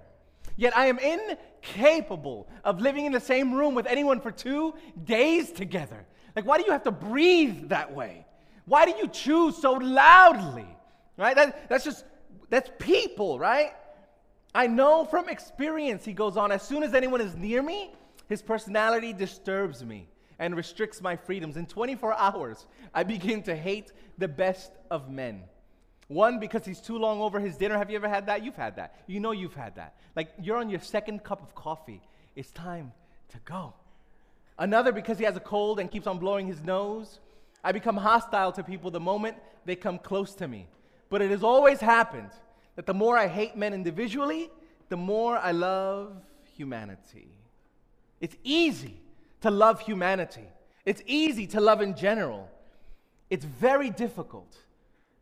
Yet 0.55 0.77
I 0.77 0.85
am 0.85 0.99
incapable 0.99 2.47
of 2.63 2.79
living 2.79 3.05
in 3.05 3.11
the 3.11 3.19
same 3.19 3.53
room 3.53 3.75
with 3.75 3.87
anyone 3.87 4.21
for 4.21 4.31
two 4.31 4.75
days 5.03 5.51
together. 5.51 6.05
Like, 6.35 6.45
why 6.45 6.57
do 6.57 6.65
you 6.65 6.71
have 6.71 6.83
to 6.83 6.91
breathe 6.91 7.69
that 7.69 7.93
way? 7.93 8.25
Why 8.65 8.85
do 8.85 8.93
you 8.97 9.07
chew 9.07 9.51
so 9.51 9.73
loudly? 9.73 10.67
Right? 11.17 11.35
That, 11.35 11.69
that's 11.69 11.83
just, 11.83 12.05
that's 12.49 12.69
people, 12.79 13.37
right? 13.37 13.73
I 14.55 14.67
know 14.67 15.05
from 15.05 15.29
experience, 15.29 16.05
he 16.05 16.13
goes 16.13 16.37
on, 16.37 16.51
as 16.51 16.61
soon 16.61 16.83
as 16.83 16.93
anyone 16.93 17.21
is 17.21 17.35
near 17.35 17.61
me, 17.61 17.91
his 18.29 18.41
personality 18.41 19.13
disturbs 19.13 19.83
me 19.83 20.07
and 20.39 20.55
restricts 20.55 21.01
my 21.01 21.15
freedoms. 21.15 21.57
In 21.57 21.65
24 21.65 22.13
hours, 22.13 22.65
I 22.93 23.03
begin 23.03 23.43
to 23.43 23.55
hate 23.55 23.91
the 24.17 24.27
best 24.27 24.71
of 24.91 25.09
men. 25.09 25.43
One, 26.07 26.39
because 26.39 26.65
he's 26.65 26.79
too 26.79 26.97
long 26.97 27.21
over 27.21 27.39
his 27.39 27.57
dinner. 27.57 27.77
Have 27.77 27.89
you 27.89 27.95
ever 27.95 28.09
had 28.09 28.27
that? 28.27 28.43
You've 28.43 28.55
had 28.55 28.75
that. 28.75 28.95
You 29.07 29.19
know 29.19 29.31
you've 29.31 29.55
had 29.55 29.75
that. 29.75 29.95
Like 30.15 30.31
you're 30.41 30.57
on 30.57 30.69
your 30.69 30.79
second 30.79 31.23
cup 31.23 31.41
of 31.41 31.55
coffee. 31.55 32.01
It's 32.35 32.51
time 32.51 32.91
to 33.29 33.37
go. 33.45 33.73
Another 34.57 34.91
because 34.91 35.17
he 35.17 35.25
has 35.25 35.35
a 35.35 35.41
cold 35.41 35.79
and 35.79 35.89
keeps 35.89 36.07
on 36.07 36.19
blowing 36.19 36.47
his 36.47 36.61
nose. 36.63 37.19
I 37.63 37.71
become 37.71 37.97
hostile 37.97 38.51
to 38.53 38.63
people 38.63 38.91
the 38.91 38.99
moment 38.99 39.37
they 39.65 39.75
come 39.75 39.97
close 39.97 40.35
to 40.35 40.47
me. 40.47 40.67
But 41.09 41.21
it 41.21 41.31
has 41.31 41.43
always 41.43 41.79
happened 41.79 42.31
that 42.75 42.85
the 42.85 42.93
more 42.93 43.17
I 43.17 43.27
hate 43.27 43.55
men 43.55 43.73
individually, 43.73 44.49
the 44.89 44.97
more 44.97 45.37
I 45.37 45.51
love 45.51 46.15
humanity. 46.55 47.27
It's 48.19 48.35
easy 48.43 48.99
to 49.41 49.51
love 49.51 49.81
humanity, 49.81 50.47
it's 50.85 51.01
easy 51.05 51.47
to 51.47 51.61
love 51.61 51.81
in 51.81 51.95
general. 51.95 52.49
It's 53.29 53.45
very 53.45 53.89
difficult. 53.89 54.55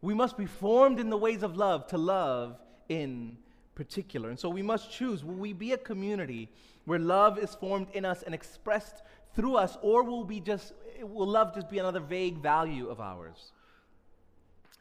We 0.01 0.13
must 0.13 0.37
be 0.37 0.45
formed 0.45 0.99
in 0.99 1.09
the 1.09 1.17
ways 1.17 1.43
of 1.43 1.55
love 1.55 1.87
to 1.87 1.97
love 1.97 2.59
in 2.89 3.37
particular. 3.75 4.29
And 4.29 4.37
so 4.37 4.49
we 4.49 4.61
must 4.61 4.91
choose 4.91 5.23
will 5.23 5.35
we 5.35 5.53
be 5.53 5.71
a 5.71 5.77
community 5.77 6.49
where 6.85 6.99
love 6.99 7.37
is 7.37 7.55
formed 7.55 7.87
in 7.93 8.05
us 8.05 8.23
and 8.23 8.33
expressed 8.33 9.03
through 9.35 9.55
us, 9.55 9.77
or 9.81 10.03
will 10.03 10.23
be 10.23 10.39
just 10.39 10.73
will 11.01 11.27
love 11.27 11.53
just 11.55 11.69
be 11.69 11.79
another 11.79 11.99
vague 11.99 12.37
value 12.37 12.87
of 12.89 12.99
ours? 12.99 13.51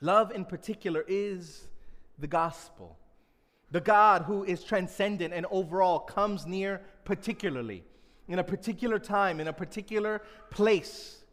Love 0.01 0.33
in 0.33 0.45
particular 0.45 1.05
is 1.07 1.65
the 2.19 2.27
gospel. 2.27 2.97
The 3.71 3.81
God 3.81 4.23
who 4.23 4.45
is 4.45 4.65
transcendent 4.65 5.33
and 5.33 5.47
overall 5.51 6.01
comes 6.01 6.47
near 6.47 6.81
particularly, 7.05 7.85
in 8.29 8.39
a 8.39 8.45
particular 8.45 8.99
time, 8.99 9.41
in 9.41 9.49
a 9.49 9.53
particular 9.53 10.23
place, 10.51 11.25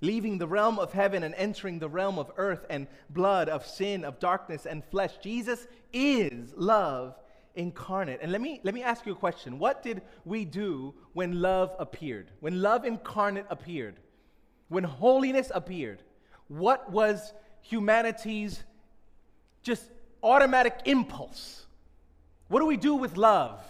leaving 0.00 0.38
the 0.38 0.46
realm 0.46 0.78
of 0.78 0.92
heaven 0.92 1.22
and 1.22 1.34
entering 1.34 1.78
the 1.78 1.88
realm 1.88 2.18
of 2.18 2.30
earth 2.36 2.64
and 2.70 2.86
blood, 3.10 3.48
of 3.48 3.66
sin, 3.66 4.04
of 4.04 4.18
darkness 4.18 4.64
and 4.64 4.84
flesh. 4.84 5.12
Jesus 5.22 5.66
is 5.92 6.54
love 6.56 7.14
incarnate. 7.54 8.20
And 8.22 8.32
let 8.32 8.40
me, 8.40 8.60
let 8.62 8.74
me 8.74 8.82
ask 8.82 9.06
you 9.06 9.12
a 9.12 9.16
question. 9.16 9.58
What 9.58 9.82
did 9.82 10.02
we 10.24 10.44
do 10.44 10.94
when 11.12 11.40
love 11.40 11.72
appeared? 11.78 12.30
When 12.40 12.62
love 12.62 12.84
incarnate 12.84 13.46
appeared? 13.50 13.96
When 14.68 14.84
holiness 14.84 15.50
appeared? 15.54 16.02
What 16.48 16.90
was 16.90 17.32
humanity's 17.62 18.62
just 19.62 19.90
automatic 20.22 20.80
impulse? 20.84 21.66
What 22.48 22.60
do 22.60 22.66
we 22.66 22.76
do 22.76 22.94
with 22.94 23.16
love? 23.16 23.60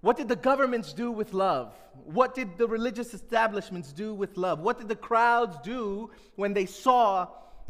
What 0.00 0.16
did 0.16 0.28
the 0.28 0.36
governments 0.36 0.92
do 0.92 1.10
with 1.10 1.32
love? 1.32 1.72
What 2.04 2.34
did 2.34 2.56
the 2.56 2.68
religious 2.68 3.14
establishments 3.14 3.92
do 3.92 4.14
with 4.14 4.36
love? 4.36 4.60
What 4.60 4.78
did 4.78 4.88
the 4.88 4.96
crowds 4.96 5.58
do 5.64 6.10
when 6.36 6.54
they 6.54 6.66
saw 6.66 7.28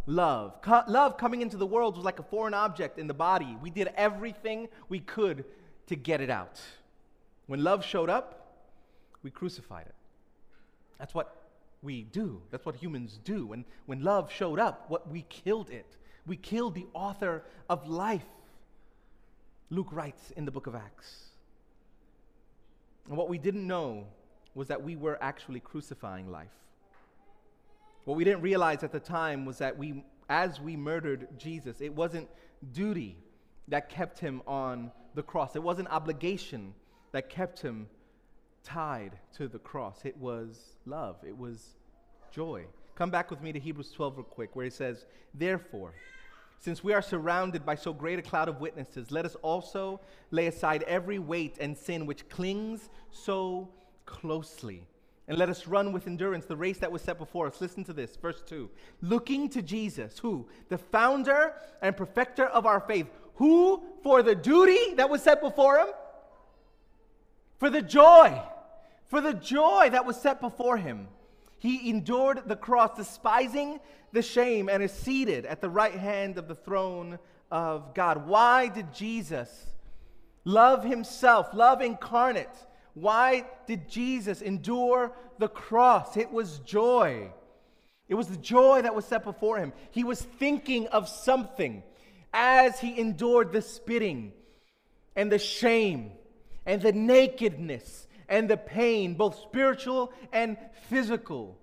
love. 0.08 0.60
Co- 0.62 0.82
love 0.88 1.18
coming 1.18 1.42
into 1.42 1.56
the 1.56 1.66
world 1.66 1.96
was 1.96 2.04
like 2.04 2.18
a 2.18 2.22
foreign 2.24 2.54
object 2.54 2.98
in 2.98 3.06
the 3.06 3.14
body. 3.14 3.56
We 3.62 3.70
did 3.70 3.90
everything 3.96 4.68
we 4.88 5.00
could 5.00 5.44
to 5.86 5.96
get 5.96 6.20
it 6.20 6.30
out. 6.30 6.60
When 7.46 7.62
love 7.62 7.84
showed 7.84 8.10
up, 8.10 8.56
we 9.22 9.30
crucified 9.30 9.86
it. 9.86 9.94
That's 10.98 11.14
what 11.14 11.36
we 11.82 12.02
do. 12.02 12.40
That's 12.50 12.64
what 12.64 12.74
humans 12.76 13.20
do. 13.22 13.46
When, 13.46 13.64
when 13.86 14.02
love 14.02 14.32
showed 14.32 14.58
up, 14.58 14.86
what 14.88 15.08
we 15.10 15.22
killed 15.28 15.70
it. 15.70 15.96
We 16.26 16.36
killed 16.36 16.74
the 16.74 16.86
author 16.94 17.44
of 17.68 17.86
life. 17.86 18.24
Luke 19.70 19.88
writes 19.92 20.32
in 20.36 20.44
the 20.44 20.50
book 20.50 20.66
of 20.66 20.74
Acts. 20.74 21.26
And 23.06 23.16
what 23.16 23.28
we 23.28 23.38
didn't 23.38 23.66
know 23.66 24.06
was 24.54 24.68
that 24.68 24.82
we 24.82 24.96
were 24.96 25.18
actually 25.22 25.60
crucifying 25.60 26.30
life. 26.30 26.48
What 28.08 28.16
we 28.16 28.24
didn't 28.24 28.40
realize 28.40 28.82
at 28.84 28.90
the 28.90 29.00
time 29.00 29.44
was 29.44 29.58
that 29.58 29.76
we, 29.76 30.02
as 30.30 30.62
we 30.62 30.78
murdered 30.78 31.28
Jesus, 31.36 31.82
it 31.82 31.94
wasn't 31.94 32.26
duty 32.72 33.18
that 33.68 33.90
kept 33.90 34.18
him 34.18 34.40
on 34.46 34.90
the 35.14 35.22
cross. 35.22 35.56
It 35.56 35.62
wasn't 35.62 35.90
obligation 35.90 36.72
that 37.12 37.28
kept 37.28 37.60
him 37.60 37.86
tied 38.64 39.18
to 39.36 39.46
the 39.46 39.58
cross. 39.58 40.06
It 40.06 40.16
was 40.16 40.78
love, 40.86 41.16
it 41.22 41.36
was 41.36 41.76
joy. 42.32 42.64
Come 42.94 43.10
back 43.10 43.30
with 43.30 43.42
me 43.42 43.52
to 43.52 43.58
Hebrews 43.58 43.92
12 43.92 44.16
real 44.16 44.24
quick, 44.24 44.56
where 44.56 44.64
he 44.64 44.70
says, 44.70 45.04
Therefore, 45.34 45.92
since 46.60 46.82
we 46.82 46.94
are 46.94 47.02
surrounded 47.02 47.66
by 47.66 47.74
so 47.74 47.92
great 47.92 48.18
a 48.18 48.22
cloud 48.22 48.48
of 48.48 48.58
witnesses, 48.58 49.10
let 49.10 49.26
us 49.26 49.34
also 49.42 50.00
lay 50.30 50.46
aside 50.46 50.82
every 50.84 51.18
weight 51.18 51.58
and 51.60 51.76
sin 51.76 52.06
which 52.06 52.26
clings 52.30 52.88
so 53.10 53.68
closely 54.06 54.86
and 55.28 55.38
let 55.38 55.50
us 55.50 55.66
run 55.66 55.92
with 55.92 56.06
endurance 56.06 56.46
the 56.46 56.56
race 56.56 56.78
that 56.78 56.90
was 56.90 57.02
set 57.02 57.18
before 57.18 57.46
us. 57.46 57.60
Listen 57.60 57.84
to 57.84 57.92
this, 57.92 58.16
verse 58.16 58.42
2. 58.46 58.68
Looking 59.02 59.50
to 59.50 59.60
Jesus, 59.60 60.18
who? 60.18 60.48
The 60.70 60.78
founder 60.78 61.52
and 61.82 61.96
perfecter 61.96 62.46
of 62.46 62.64
our 62.64 62.80
faith, 62.80 63.06
who, 63.34 63.82
for 64.02 64.22
the 64.22 64.34
duty 64.34 64.94
that 64.94 65.10
was 65.10 65.22
set 65.22 65.42
before 65.42 65.78
him, 65.78 65.88
for 67.58 67.68
the 67.68 67.82
joy, 67.82 68.40
for 69.08 69.20
the 69.20 69.34
joy 69.34 69.90
that 69.92 70.06
was 70.06 70.16
set 70.16 70.40
before 70.40 70.78
him, 70.78 71.08
he 71.58 71.90
endured 71.90 72.42
the 72.46 72.56
cross, 72.56 72.96
despising 72.96 73.80
the 74.12 74.22
shame, 74.22 74.68
and 74.68 74.82
is 74.82 74.92
seated 74.92 75.44
at 75.44 75.60
the 75.60 75.68
right 75.68 75.94
hand 75.94 76.38
of 76.38 76.48
the 76.48 76.54
throne 76.54 77.18
of 77.50 77.94
God. 77.94 78.26
Why 78.26 78.68
did 78.68 78.94
Jesus 78.94 79.66
love 80.44 80.84
himself, 80.84 81.52
love 81.52 81.82
incarnate? 81.82 82.48
Why 83.00 83.44
did 83.66 83.88
Jesus 83.88 84.42
endure 84.42 85.12
the 85.38 85.48
cross? 85.48 86.16
It 86.16 86.32
was 86.32 86.58
joy. 86.60 87.30
It 88.08 88.14
was 88.14 88.28
the 88.28 88.36
joy 88.36 88.82
that 88.82 88.94
was 88.94 89.04
set 89.04 89.24
before 89.24 89.58
him. 89.58 89.72
He 89.90 90.04
was 90.04 90.20
thinking 90.20 90.86
of 90.88 91.08
something 91.08 91.82
as 92.32 92.80
he 92.80 92.98
endured 92.98 93.52
the 93.52 93.62
spitting 93.62 94.32
and 95.14 95.30
the 95.30 95.38
shame 95.38 96.12
and 96.66 96.80
the 96.80 96.92
nakedness 96.92 98.06
and 98.28 98.48
the 98.48 98.56
pain, 98.56 99.14
both 99.14 99.38
spiritual 99.40 100.12
and 100.32 100.56
physical, 100.88 101.58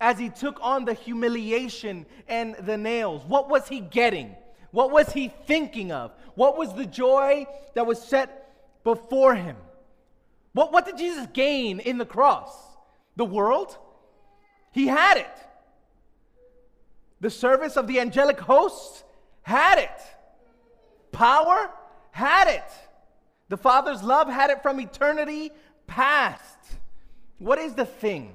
as 0.00 0.18
he 0.18 0.28
took 0.28 0.58
on 0.62 0.84
the 0.84 0.94
humiliation 0.94 2.06
and 2.26 2.54
the 2.56 2.76
nails, 2.76 3.24
what 3.26 3.48
was 3.48 3.68
he 3.68 3.80
getting? 3.80 4.34
What 4.70 4.90
was 4.90 5.12
he 5.12 5.28
thinking 5.46 5.92
of? 5.92 6.12
What 6.34 6.56
was 6.56 6.74
the 6.74 6.86
joy 6.86 7.46
that 7.74 7.86
was 7.86 8.02
set 8.02 8.82
before 8.82 9.34
him? 9.34 9.56
What, 10.52 10.72
what 10.72 10.86
did 10.86 10.98
Jesus 10.98 11.26
gain 11.32 11.80
in 11.80 11.98
the 11.98 12.06
cross? 12.06 12.52
The 13.16 13.24
world? 13.24 13.76
He 14.72 14.86
had 14.86 15.16
it. 15.16 15.30
The 17.20 17.30
service 17.30 17.76
of 17.76 17.86
the 17.86 18.00
angelic 18.00 18.40
hosts 18.40 19.04
had 19.42 19.78
it. 19.78 20.00
Power 21.12 21.70
had 22.10 22.48
it. 22.48 22.64
The 23.48 23.56
Father's 23.56 24.02
love 24.02 24.28
had 24.28 24.50
it 24.50 24.62
from 24.62 24.80
eternity 24.80 25.50
past. 25.86 26.58
What 27.38 27.58
is 27.58 27.74
the 27.74 27.84
thing 27.84 28.34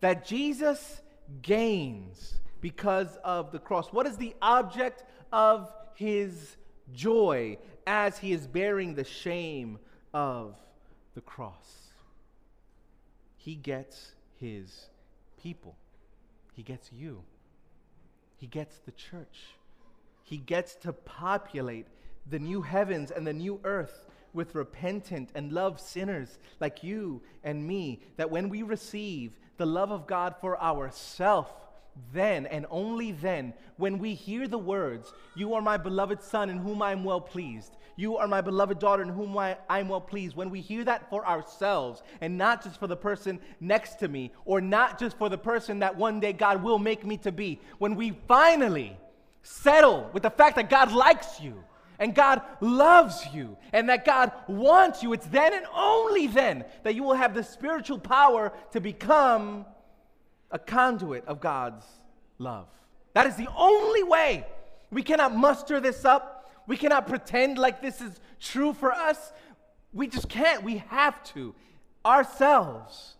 that 0.00 0.24
Jesus 0.24 1.00
gains 1.42 2.40
because 2.60 3.18
of 3.24 3.50
the 3.50 3.58
cross? 3.58 3.92
What 3.92 4.06
is 4.06 4.16
the 4.16 4.34
object 4.40 5.04
of 5.32 5.72
his 5.94 6.56
joy 6.92 7.58
as 7.86 8.18
he 8.18 8.32
is 8.32 8.46
bearing 8.46 8.94
the 8.94 9.04
shame 9.04 9.78
of 10.14 10.54
the 11.16 11.20
cross? 11.22 11.88
He 13.36 13.56
gets 13.56 14.12
his 14.38 14.86
people, 15.42 15.74
he 16.52 16.62
gets 16.62 16.92
you, 16.92 17.22
he 18.36 18.46
gets 18.46 18.78
the 18.78 18.92
church, 18.92 19.56
he 20.22 20.36
gets 20.36 20.76
to 20.76 20.92
populate 20.92 21.86
the 22.28 22.38
new 22.38 22.62
heavens 22.62 23.10
and 23.10 23.26
the 23.26 23.32
new 23.32 23.58
earth 23.64 24.06
with 24.34 24.54
repentant 24.54 25.30
and 25.34 25.52
loved 25.52 25.80
sinners 25.80 26.38
like 26.60 26.84
you 26.84 27.22
and 27.42 27.66
me, 27.66 28.00
that 28.16 28.30
when 28.30 28.50
we 28.50 28.62
receive 28.62 29.32
the 29.56 29.64
love 29.64 29.90
of 29.90 30.06
God 30.06 30.34
for 30.40 30.60
ourselves, 30.60 31.50
then 32.12 32.46
and 32.46 32.66
only 32.70 33.12
then, 33.12 33.54
when 33.76 33.98
we 33.98 34.14
hear 34.14 34.48
the 34.48 34.58
words, 34.58 35.12
You 35.34 35.54
are 35.54 35.62
my 35.62 35.76
beloved 35.76 36.22
Son 36.22 36.50
in 36.50 36.58
whom 36.58 36.82
I 36.82 36.92
am 36.92 37.04
well 37.04 37.20
pleased, 37.20 37.76
you 37.96 38.18
are 38.18 38.28
my 38.28 38.42
beloved 38.42 38.78
daughter 38.78 39.02
in 39.02 39.08
whom 39.08 39.36
I, 39.38 39.56
am 39.70 39.88
well 39.88 40.00
pleased, 40.00 40.36
when 40.36 40.50
we 40.50 40.60
hear 40.60 40.84
that 40.84 41.08
for 41.08 41.26
ourselves 41.26 42.02
and 42.20 42.36
not 42.36 42.62
just 42.62 42.78
for 42.78 42.86
the 42.86 42.96
person 42.96 43.40
next 43.58 43.94
to 44.00 44.08
me 44.08 44.32
or 44.44 44.60
not 44.60 44.98
just 44.98 45.16
for 45.16 45.30
the 45.30 45.38
person 45.38 45.78
that 45.78 45.96
one 45.96 46.20
day 46.20 46.34
God 46.34 46.62
will 46.62 46.78
make 46.78 47.06
me 47.06 47.16
to 47.18 47.32
be, 47.32 47.60
when 47.78 47.96
we 47.96 48.10
finally 48.28 48.96
settle 49.42 50.10
with 50.12 50.22
the 50.22 50.30
fact 50.30 50.56
that 50.56 50.68
God 50.68 50.92
likes 50.92 51.40
you 51.40 51.64
and 51.98 52.14
God 52.14 52.42
loves 52.60 53.26
you 53.32 53.56
and 53.72 53.88
that 53.88 54.04
God 54.04 54.30
wants 54.46 55.02
you, 55.02 55.14
it's 55.14 55.26
then 55.28 55.54
and 55.54 55.64
only 55.74 56.26
then 56.26 56.66
that 56.82 56.94
you 56.94 57.02
will 57.02 57.14
have 57.14 57.34
the 57.34 57.42
spiritual 57.42 57.98
power 57.98 58.52
to 58.72 58.80
become 58.80 59.64
a 60.50 60.58
conduit 60.58 61.26
of 61.26 61.40
God's 61.40 61.84
love. 62.38 62.66
That 63.14 63.26
is 63.26 63.36
the 63.36 63.48
only 63.56 64.02
way. 64.02 64.46
We 64.90 65.02
cannot 65.02 65.34
muster 65.34 65.80
this 65.80 66.04
up. 66.04 66.52
We 66.66 66.76
cannot 66.76 67.06
pretend 67.06 67.58
like 67.58 67.80
this 67.80 68.00
is 68.00 68.20
true 68.40 68.72
for 68.72 68.92
us. 68.92 69.32
We 69.92 70.08
just 70.08 70.28
can't. 70.28 70.62
We 70.62 70.78
have 70.88 71.22
to 71.34 71.54
ourselves 72.04 73.14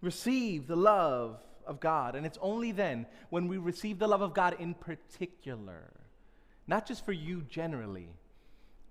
receive 0.00 0.66
the 0.66 0.76
love 0.76 1.38
of 1.66 1.80
God. 1.80 2.14
And 2.14 2.24
it's 2.24 2.38
only 2.40 2.72
then 2.72 3.06
when 3.30 3.48
we 3.48 3.58
receive 3.58 3.98
the 3.98 4.06
love 4.06 4.22
of 4.22 4.34
God 4.34 4.56
in 4.58 4.74
particular 4.74 5.92
not 6.68 6.86
just 6.86 7.04
for 7.04 7.12
you 7.12 7.42
generally, 7.48 8.10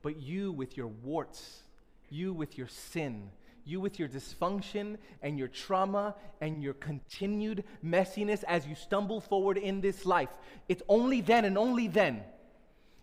but 0.02 0.18
you 0.20 0.52
with 0.52 0.76
your 0.76 0.88
warts, 0.88 1.62
you 2.10 2.34
with 2.34 2.58
your 2.58 2.68
sin, 2.68 3.30
you 3.68 3.80
with 3.80 4.00
your 4.00 4.08
dysfunction 4.08 4.98
and 5.22 5.38
your 5.38 5.48
trauma 5.48 6.16
and 6.42 6.64
your 6.64 6.74
continued 6.74 7.64
messiness 7.84 8.44
as 8.46 8.66
you 8.66 8.76
stumble 8.76 9.22
forward 9.22 9.58
in 9.58 9.82
this 9.82 10.06
life. 10.06 10.30
It's 10.70 10.84
only 10.88 11.22
then 11.22 11.46
and 11.46 11.58
only 11.58 11.88
then, 11.88 12.24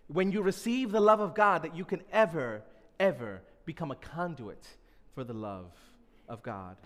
when 0.07 0.31
you 0.31 0.41
receive 0.41 0.91
the 0.91 0.99
love 0.99 1.19
of 1.19 1.33
God, 1.33 1.63
that 1.63 1.75
you 1.75 1.85
can 1.85 2.01
ever, 2.11 2.61
ever 2.99 3.41
become 3.65 3.91
a 3.91 3.95
conduit 3.95 4.67
for 5.13 5.23
the 5.23 5.33
love 5.33 5.71
of 6.29 6.43
God 6.43 6.77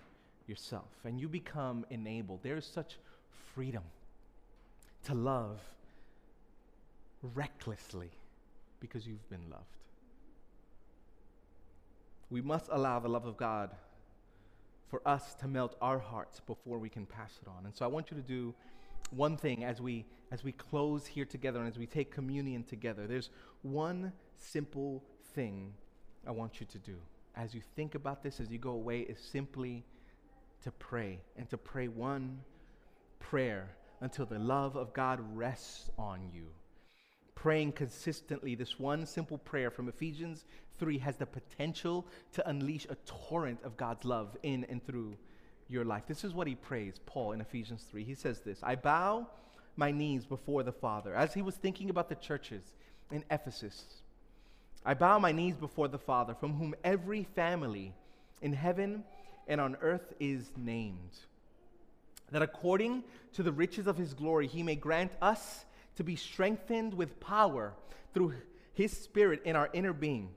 yourself. 0.46 0.88
And 1.04 1.20
you 1.20 1.28
become 1.28 1.84
enabled. 1.90 2.40
There 2.42 2.56
is 2.56 2.64
such 2.64 2.98
freedom 3.54 3.82
to 5.04 5.14
love 5.14 5.60
recklessly 7.34 8.10
because 8.80 9.06
you've 9.06 9.28
been 9.28 9.50
loved. 9.50 9.79
We 12.30 12.40
must 12.40 12.68
allow 12.70 13.00
the 13.00 13.08
love 13.08 13.26
of 13.26 13.36
God 13.36 13.70
for 14.88 15.06
us 15.06 15.34
to 15.34 15.48
melt 15.48 15.76
our 15.80 15.98
hearts 15.98 16.40
before 16.40 16.78
we 16.78 16.88
can 16.88 17.06
pass 17.06 17.38
it 17.42 17.48
on. 17.48 17.64
And 17.64 17.74
so 17.74 17.84
I 17.84 17.88
want 17.88 18.10
you 18.10 18.16
to 18.16 18.22
do 18.22 18.54
one 19.10 19.36
thing 19.36 19.64
as 19.64 19.80
we 19.80 20.04
as 20.32 20.44
we 20.44 20.52
close 20.52 21.06
here 21.06 21.24
together 21.24 21.58
and 21.58 21.66
as 21.66 21.76
we 21.76 21.86
take 21.86 22.12
communion 22.12 22.62
together. 22.62 23.06
There's 23.08 23.30
one 23.62 24.12
simple 24.38 25.02
thing 25.34 25.72
I 26.26 26.30
want 26.30 26.60
you 26.60 26.66
to 26.66 26.78
do. 26.78 26.96
As 27.36 27.54
you 27.54 27.62
think 27.74 27.94
about 27.96 28.22
this 28.22 28.38
as 28.40 28.50
you 28.50 28.58
go 28.58 28.70
away 28.70 29.00
is 29.00 29.18
simply 29.18 29.84
to 30.62 30.70
pray 30.72 31.18
and 31.36 31.48
to 31.50 31.58
pray 31.58 31.88
one 31.88 32.40
prayer 33.18 33.70
until 34.00 34.26
the 34.26 34.38
love 34.38 34.76
of 34.76 34.92
God 34.92 35.20
rests 35.34 35.90
on 35.98 36.20
you 36.32 36.46
praying 37.40 37.72
consistently, 37.72 38.54
this 38.54 38.78
one 38.78 39.06
simple 39.06 39.38
prayer 39.38 39.70
from 39.70 39.88
Ephesians 39.88 40.44
3 40.78 40.98
has 40.98 41.16
the 41.16 41.24
potential 41.24 42.06
to 42.34 42.46
unleash 42.46 42.86
a 42.90 42.96
torrent 43.06 43.58
of 43.64 43.78
God's 43.78 44.04
love 44.04 44.36
in 44.42 44.64
and 44.64 44.86
through 44.86 45.16
your 45.66 45.82
life. 45.82 46.02
This 46.06 46.22
is 46.22 46.34
what 46.34 46.46
he 46.46 46.54
prays, 46.54 47.00
Paul, 47.06 47.32
in 47.32 47.40
Ephesians 47.40 47.86
3. 47.90 48.04
He 48.04 48.14
says 48.14 48.40
this 48.40 48.62
I 48.62 48.74
bow 48.74 49.26
my 49.74 49.90
knees 49.90 50.26
before 50.26 50.62
the 50.62 50.72
Father. 50.72 51.14
As 51.14 51.32
he 51.32 51.40
was 51.40 51.54
thinking 51.54 51.88
about 51.88 52.10
the 52.10 52.14
churches 52.16 52.74
in 53.10 53.24
Ephesus, 53.30 54.02
I 54.84 54.92
bow 54.92 55.18
my 55.18 55.32
knees 55.32 55.56
before 55.56 55.88
the 55.88 55.98
Father, 55.98 56.34
from 56.34 56.52
whom 56.52 56.74
every 56.84 57.24
family 57.24 57.94
in 58.42 58.52
heaven 58.52 59.02
and 59.48 59.62
on 59.62 59.78
earth 59.80 60.12
is 60.20 60.52
named. 60.58 61.18
That 62.32 62.42
according 62.42 63.02
to 63.32 63.42
the 63.42 63.50
riches 63.50 63.86
of 63.86 63.96
his 63.96 64.12
glory, 64.12 64.46
he 64.46 64.62
may 64.62 64.76
grant 64.76 65.12
us 65.22 65.64
to 66.00 66.04
be 66.04 66.16
strengthened 66.16 66.94
with 66.94 67.20
power 67.20 67.74
through 68.14 68.32
his 68.72 68.90
Spirit 68.90 69.42
in 69.44 69.54
our 69.54 69.68
inner 69.74 69.92
being, 69.92 70.30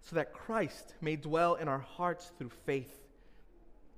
so 0.00 0.16
that 0.16 0.32
Christ 0.32 0.94
may 1.02 1.14
dwell 1.14 1.56
in 1.56 1.68
our 1.68 1.80
hearts 1.80 2.32
through 2.38 2.52
faith, 2.64 3.02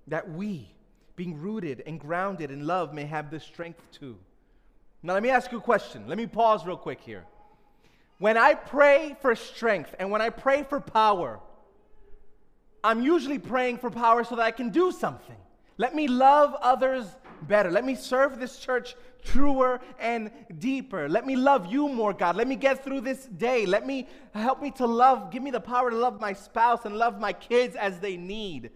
that 0.09 0.29
we, 0.29 0.75
being 1.15 1.41
rooted 1.41 1.85
and 1.87 2.01
grounded 2.01 2.51
in 2.51 2.67
love, 2.67 2.93
may 2.93 3.05
have 3.05 3.31
the 3.31 3.39
strength 3.39 3.81
too. 3.93 4.19
Now, 5.01 5.13
let 5.15 5.23
me 5.23 5.31
ask 5.31 5.53
you 5.53 5.59
a 5.59 5.61
question. 5.61 6.09
Let 6.09 6.19
me 6.19 6.27
pause 6.27 6.67
real 6.67 6.77
quick 6.77 7.01
here. 7.01 7.25
When 8.19 8.37
I 8.37 8.55
pray 8.55 9.17
for 9.23 9.37
strength 9.37 9.95
and 10.01 10.11
when 10.11 10.21
I 10.21 10.31
pray 10.31 10.65
for 10.65 10.81
power, 10.81 11.39
I'm 12.83 13.01
usually 13.01 13.39
praying 13.39 13.79
for 13.79 13.93
power 13.93 14.25
so 14.25 14.35
that 14.35 14.43
I 14.43 14.51
can 14.51 14.71
do 14.71 14.91
something. 14.91 15.37
Let 15.79 15.95
me 15.95 16.09
love 16.09 16.57
others 16.61 17.07
better. 17.47 17.71
Let 17.71 17.85
me 17.85 17.95
serve 17.95 18.39
this 18.39 18.59
church 18.59 18.97
truer 19.25 19.81
and 19.99 20.31
deeper. 20.59 21.09
Let 21.09 21.27
me 21.27 21.37
love 21.37 21.67
you 21.67 21.89
more, 21.89 22.13
God. 22.13 22.37
Let 22.37 22.49
me 22.49 22.57
get 22.57 22.85
through 22.85 23.03
this 23.03 23.27
day. 23.27 23.67
Let 23.67 23.87
me 23.87 24.09
help 24.35 24.63
me 24.63 24.71
to 24.73 24.87
love, 24.87 25.31
give 25.31 25.43
me 25.43 25.51
the 25.51 25.61
power 25.61 25.91
to 25.91 25.97
love 25.97 26.21
my 26.21 26.33
spouse 26.33 26.85
and 26.85 26.97
love 26.97 27.21
my 27.21 27.33
kids 27.33 27.77
as 27.77 28.01
they 28.01 28.17
need. 28.17 28.71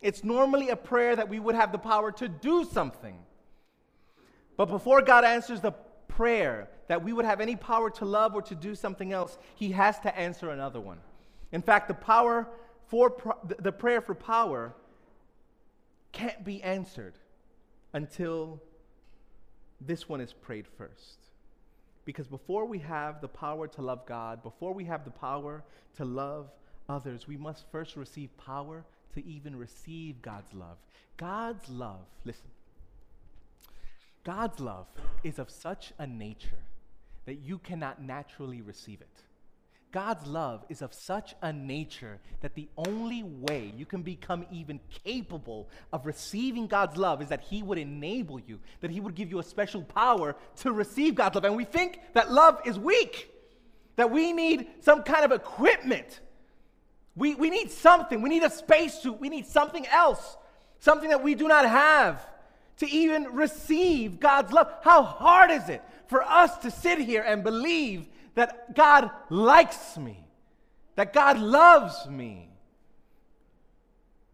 It's 0.00 0.24
normally 0.24 0.70
a 0.70 0.76
prayer 0.76 1.14
that 1.16 1.28
we 1.28 1.38
would 1.38 1.54
have 1.54 1.72
the 1.72 1.78
power 1.78 2.10
to 2.12 2.28
do 2.28 2.64
something. 2.64 3.18
But 4.56 4.66
before 4.66 5.02
God 5.02 5.24
answers 5.24 5.60
the 5.60 5.72
prayer 6.08 6.68
that 6.88 7.02
we 7.02 7.12
would 7.12 7.24
have 7.24 7.40
any 7.40 7.56
power 7.56 7.90
to 7.90 8.04
love 8.04 8.34
or 8.34 8.42
to 8.42 8.54
do 8.54 8.74
something 8.74 9.12
else, 9.12 9.38
He 9.54 9.72
has 9.72 9.98
to 10.00 10.18
answer 10.18 10.50
another 10.50 10.80
one. 10.80 10.98
In 11.52 11.62
fact, 11.62 11.88
the 11.88 11.94
power 11.94 12.48
for 12.86 13.14
the 13.58 13.72
prayer 13.72 14.00
for 14.00 14.14
power 14.14 14.74
can't 16.12 16.44
be 16.44 16.62
answered 16.62 17.14
until 17.92 18.60
this 19.80 20.08
one 20.08 20.20
is 20.20 20.32
prayed 20.32 20.66
first. 20.78 21.18
Because 22.04 22.26
before 22.26 22.64
we 22.64 22.78
have 22.78 23.20
the 23.20 23.28
power 23.28 23.68
to 23.68 23.82
love 23.82 24.06
God, 24.06 24.42
before 24.42 24.72
we 24.72 24.84
have 24.84 25.04
the 25.04 25.10
power 25.10 25.62
to 25.96 26.04
love 26.04 26.50
others, 26.88 27.28
we 27.28 27.36
must 27.36 27.64
first 27.70 27.96
receive 27.96 28.36
power 28.36 28.84
to 29.14 29.26
even 29.26 29.56
receive 29.56 30.22
God's 30.22 30.52
love. 30.54 30.76
God's 31.16 31.68
love, 31.68 32.06
listen, 32.24 32.48
God's 34.24 34.60
love 34.60 34.86
is 35.24 35.38
of 35.38 35.50
such 35.50 35.92
a 35.98 36.06
nature 36.06 36.64
that 37.26 37.40
you 37.40 37.58
cannot 37.58 38.02
naturally 38.02 38.60
receive 38.60 39.00
it. 39.00 39.22
God's 39.92 40.26
love 40.26 40.64
is 40.68 40.82
of 40.82 40.94
such 40.94 41.34
a 41.42 41.52
nature 41.52 42.20
that 42.42 42.54
the 42.54 42.68
only 42.76 43.22
way 43.22 43.72
you 43.76 43.84
can 43.84 44.02
become 44.02 44.46
even 44.52 44.78
capable 45.04 45.68
of 45.92 46.06
receiving 46.06 46.68
God's 46.68 46.96
love 46.96 47.20
is 47.20 47.28
that 47.28 47.40
He 47.40 47.62
would 47.62 47.78
enable 47.78 48.38
you, 48.38 48.60
that 48.80 48.90
He 48.90 49.00
would 49.00 49.14
give 49.14 49.30
you 49.30 49.40
a 49.40 49.44
special 49.44 49.82
power 49.82 50.36
to 50.58 50.72
receive 50.72 51.16
God's 51.16 51.34
love. 51.34 51.44
And 51.44 51.56
we 51.56 51.64
think 51.64 52.00
that 52.12 52.30
love 52.30 52.60
is 52.64 52.78
weak, 52.78 53.30
that 53.96 54.10
we 54.10 54.32
need 54.32 54.68
some 54.80 55.02
kind 55.02 55.24
of 55.24 55.32
equipment. 55.32 56.20
We, 57.16 57.34
we 57.34 57.50
need 57.50 57.70
something. 57.70 58.22
We 58.22 58.28
need 58.28 58.44
a 58.44 58.50
spacesuit. 58.50 59.18
We 59.18 59.28
need 59.28 59.46
something 59.46 59.86
else, 59.88 60.36
something 60.78 61.10
that 61.10 61.22
we 61.22 61.34
do 61.34 61.48
not 61.48 61.68
have 61.68 62.24
to 62.78 62.88
even 62.88 63.24
receive 63.32 64.20
God's 64.20 64.52
love. 64.52 64.72
How 64.82 65.02
hard 65.02 65.50
is 65.50 65.68
it 65.68 65.82
for 66.06 66.22
us 66.22 66.56
to 66.58 66.70
sit 66.70 66.98
here 66.98 67.22
and 67.22 67.42
believe 67.42 68.06
that 68.34 68.74
God 68.74 69.10
likes 69.28 69.96
me, 69.96 70.24
that 70.96 71.12
God 71.12 71.38
loves 71.38 72.06
me? 72.08 72.48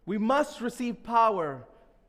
We 0.05 0.19
must 0.19 0.61
receive 0.61 1.03
power 1.03 1.65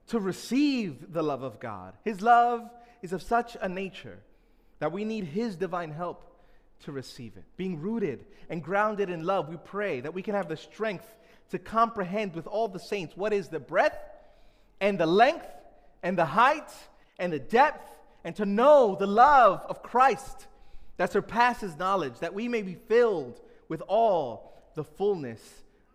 to 0.07 0.19
receive 0.19 1.11
the 1.11 1.23
love 1.23 1.43
of 1.43 1.59
God. 1.59 1.93
His 2.03 2.21
love 2.21 2.69
is 3.01 3.13
of 3.13 3.21
such 3.21 3.57
a 3.59 3.67
nature 3.67 4.19
that 4.79 4.91
we 4.91 5.03
need 5.03 5.25
His 5.25 5.55
divine 5.55 5.91
help 5.91 6.23
to 6.81 6.91
receive 6.91 7.35
it. 7.37 7.43
Being 7.57 7.81
rooted 7.81 8.25
and 8.49 8.63
grounded 8.63 9.09
in 9.09 9.23
love, 9.23 9.49
we 9.49 9.57
pray 9.57 10.01
that 10.01 10.13
we 10.13 10.21
can 10.21 10.35
have 10.35 10.47
the 10.47 10.57
strength 10.57 11.07
to 11.49 11.59
comprehend 11.59 12.35
with 12.35 12.45
all 12.45 12.67
the 12.67 12.79
saints 12.79 13.17
what 13.17 13.33
is 13.33 13.49
the 13.49 13.59
breadth 13.59 13.97
and 14.79 14.99
the 14.99 15.07
length 15.07 15.47
and 16.03 16.17
the 16.17 16.25
height 16.25 16.71
and 17.17 17.33
the 17.33 17.39
depth, 17.39 17.89
and 18.23 18.35
to 18.35 18.45
know 18.45 18.95
the 18.99 19.07
love 19.07 19.65
of 19.67 19.81
Christ 19.81 20.45
that 20.97 21.11
surpasses 21.11 21.77
knowledge, 21.77 22.19
that 22.19 22.33
we 22.33 22.47
may 22.47 22.61
be 22.61 22.75
filled 22.75 23.39
with 23.69 23.81
all 23.87 24.53
the 24.75 24.83
fullness 24.83 25.41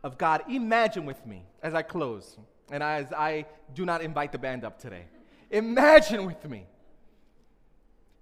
of 0.02 0.18
God. 0.18 0.42
Imagine 0.48 1.04
with 1.04 1.24
me 1.26 1.44
as 1.62 1.74
I 1.74 1.82
close 1.82 2.36
and 2.70 2.82
as 2.82 3.12
I 3.12 3.46
do 3.74 3.84
not 3.84 4.02
invite 4.02 4.32
the 4.32 4.38
band 4.38 4.64
up 4.64 4.78
today. 4.78 5.04
Imagine 5.50 6.24
with 6.24 6.48
me 6.48 6.66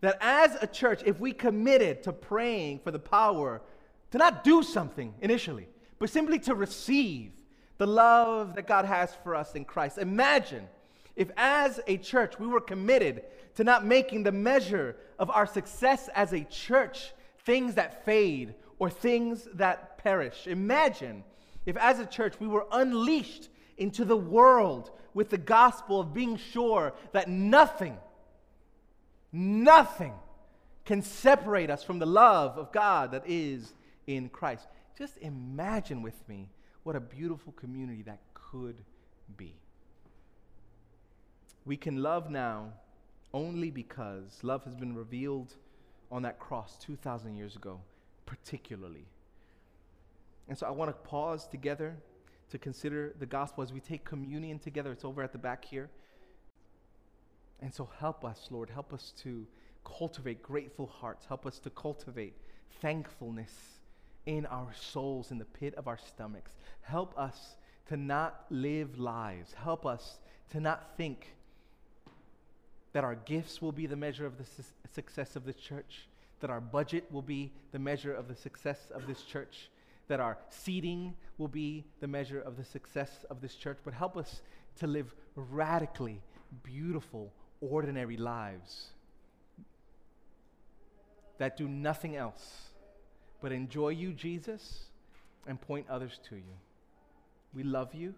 that 0.01 0.19
as 0.21 0.57
a 0.61 0.67
church, 0.67 1.03
if 1.05 1.21
we 1.21 1.33
committed 1.33 2.03
to 2.05 2.13
praying 2.13 2.81
for 2.81 2.91
the 2.91 2.99
power 2.99 3.63
to 4.11 4.19
not 4.19 4.43
do 4.43 4.63
something 4.63 5.15
initially, 5.21 5.69
but 5.99 6.11
simply 6.11 6.39
to 6.41 6.55
receive 6.55 7.33
the 7.79 7.87
love 7.87 8.55
that 8.57 8.67
God 8.67 8.85
has 8.85 9.15
for 9.23 9.35
us 9.35 9.55
in 9.55 9.65
Christ, 9.65 9.99
imagine 9.99 10.67
if 11.21 11.31
as 11.37 11.79
a 11.87 11.99
church 11.99 12.39
we 12.39 12.47
were 12.47 12.63
committed 12.63 13.23
to 13.55 13.63
not 13.63 13.85
making 13.85 14.23
the 14.23 14.33
measure 14.33 14.97
of 15.19 15.29
our 15.29 15.45
success 15.45 16.09
as 16.15 16.33
a 16.33 16.45
church 16.45 17.13
things 17.45 17.75
that 17.75 18.07
fade 18.07 18.55
or 18.79 18.89
things 18.89 19.47
that 19.53 19.99
perish. 19.99 20.47
Imagine 20.47 21.23
if 21.67 21.77
as 21.77 21.99
a 21.99 22.07
church 22.07 22.41
we 22.41 22.49
were 22.49 22.67
unleashed 22.73 23.51
into 23.77 24.07
the 24.07 24.17
world 24.17 24.91
with 25.13 25.29
the 25.29 25.37
gospel 25.37 26.01
of 26.01 26.15
being 26.15 26.39
sure 26.39 26.95
that 27.13 27.29
nothing, 27.29 27.99
nothing 29.31 30.15
can 30.87 31.03
separate 31.03 31.69
us 31.69 31.85
from 31.85 31.99
the 31.99 32.07
love 32.07 32.57
of 32.57 32.73
God 32.73 33.13
that 33.13 33.25
is 33.27 33.75
in 34.07 34.31
Christ. 34.31 34.67
Just 34.97 35.19
imagine 35.19 36.01
with 36.01 36.27
me 36.27 36.49
what 36.83 36.97
a 36.97 37.01
beautiful 37.01 37.53
community 37.53 38.05
that 38.05 38.21
could 38.33 38.81
be. 39.37 39.60
We 41.65 41.77
can 41.77 42.03
love 42.03 42.31
now 42.31 42.73
only 43.33 43.71
because 43.71 44.39
love 44.43 44.65
has 44.65 44.75
been 44.75 44.95
revealed 44.95 45.55
on 46.11 46.23
that 46.23 46.39
cross 46.39 46.77
2,000 46.81 47.37
years 47.37 47.57
ago, 47.57 47.81
particularly. 48.27 49.07
And 50.49 50.59
so 50.59 50.67
I 50.67 50.71
want 50.71 50.91
to 50.91 51.09
pause 51.09 51.47
together 51.47 51.97
to 52.51 52.59
consider 52.59 53.15
the 53.19 53.27
gospel 53.27 53.63
as 53.63 53.73
we 53.73 53.81
take 53.81 54.05
communion 54.05 54.59
together. 54.59 54.91
It's 54.91 55.05
over 55.05 55.23
at 55.23 55.33
the 55.33 55.39
back 55.39 55.65
here. 55.65 55.89
And 57.61 57.73
so 57.73 57.89
help 57.99 58.25
us, 58.25 58.49
Lord. 58.51 58.71
Help 58.71 58.93
us 58.93 59.13
to 59.23 59.47
cultivate 59.85 60.43
grateful 60.43 60.87
hearts. 60.87 61.27
Help 61.27 61.47
us 61.47 61.59
to 61.61 61.71
cultivate 61.71 62.35
thankfulness 62.81 63.53
in 64.27 64.47
our 64.47 64.73
souls, 64.75 65.31
in 65.31 65.39
the 65.39 65.45
pit 65.45 65.75
of 65.77 65.87
our 65.87 65.99
stomachs. 65.99 66.53
Help 66.83 67.17
us 67.19 67.57
to 67.89 67.97
not 67.97 68.47
live 68.51 68.99
lives. 68.99 69.53
Help 69.53 69.87
us 69.87 70.19
to 70.51 70.61
not 70.61 70.97
think 70.97 71.35
that 72.93 73.05
our 73.05 73.15
gifts 73.15 73.63
will 73.63 73.73
be 73.73 73.87
the 73.87 73.97
measure 73.97 74.27
of 74.27 74.39
the 74.39 74.45
su- 74.45 74.63
success 74.93 75.37
of 75.37 75.45
the 75.45 75.53
church, 75.53 76.09
that 76.41 76.51
our 76.51 76.61
budget 76.61 77.05
will 77.11 77.23
be 77.23 77.53
the 77.73 77.79
measure 77.79 78.13
of 78.13 78.29
the 78.29 78.35
success 78.35 78.91
of 78.95 79.07
this 79.07 79.23
church, 79.23 79.71
that 80.09 80.21
our 80.21 80.37
seating 80.49 81.15
will 81.39 81.49
be 81.49 81.85
the 82.01 82.09
measure 82.09 82.41
of 82.41 82.57
the 82.57 82.65
success 82.65 83.25
of 83.31 83.41
this 83.41 83.55
church, 83.55 83.79
but 83.85 83.95
help 83.95 84.17
us 84.17 84.43
to 84.79 84.87
live 84.87 85.15
radically 85.37 86.21
beautiful, 86.63 87.33
ordinary 87.61 88.17
lives 88.17 88.89
that 91.39 91.57
do 91.57 91.69
nothing 91.69 92.17
else 92.17 92.71
but 93.41 93.53
enjoy 93.53 93.89
you, 93.89 94.13
Jesus, 94.13 94.85
and 95.47 95.61
point 95.61 95.87
others 95.89 96.21
to 96.29 96.37
you. 96.37 96.55
We 97.55 97.63
love 97.63 97.95
you, 97.95 98.15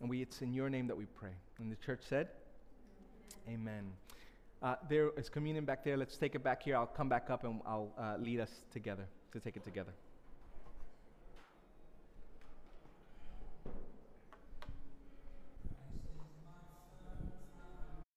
and 0.00 0.10
we, 0.10 0.22
it's 0.22 0.42
in 0.42 0.52
your 0.52 0.68
name 0.68 0.86
that 0.88 0.96
we 0.96 1.06
pray. 1.06 1.32
And 1.58 1.72
the 1.72 1.76
church 1.76 2.00
said, 2.08 2.28
Amen. 3.48 3.92
Uh, 4.60 4.74
there 4.88 5.10
is 5.16 5.28
communion 5.28 5.64
back 5.64 5.84
there. 5.84 5.96
Let's 5.96 6.16
take 6.16 6.34
it 6.34 6.42
back 6.42 6.62
here. 6.62 6.76
I'll 6.76 6.86
come 6.86 7.08
back 7.08 7.30
up 7.30 7.44
and 7.44 7.60
I'll 7.64 7.92
uh, 7.98 8.16
lead 8.18 8.40
us 8.40 8.50
together 8.72 9.06
to 9.32 9.40
take 9.40 9.56
it 9.56 9.64
together. 9.64 9.92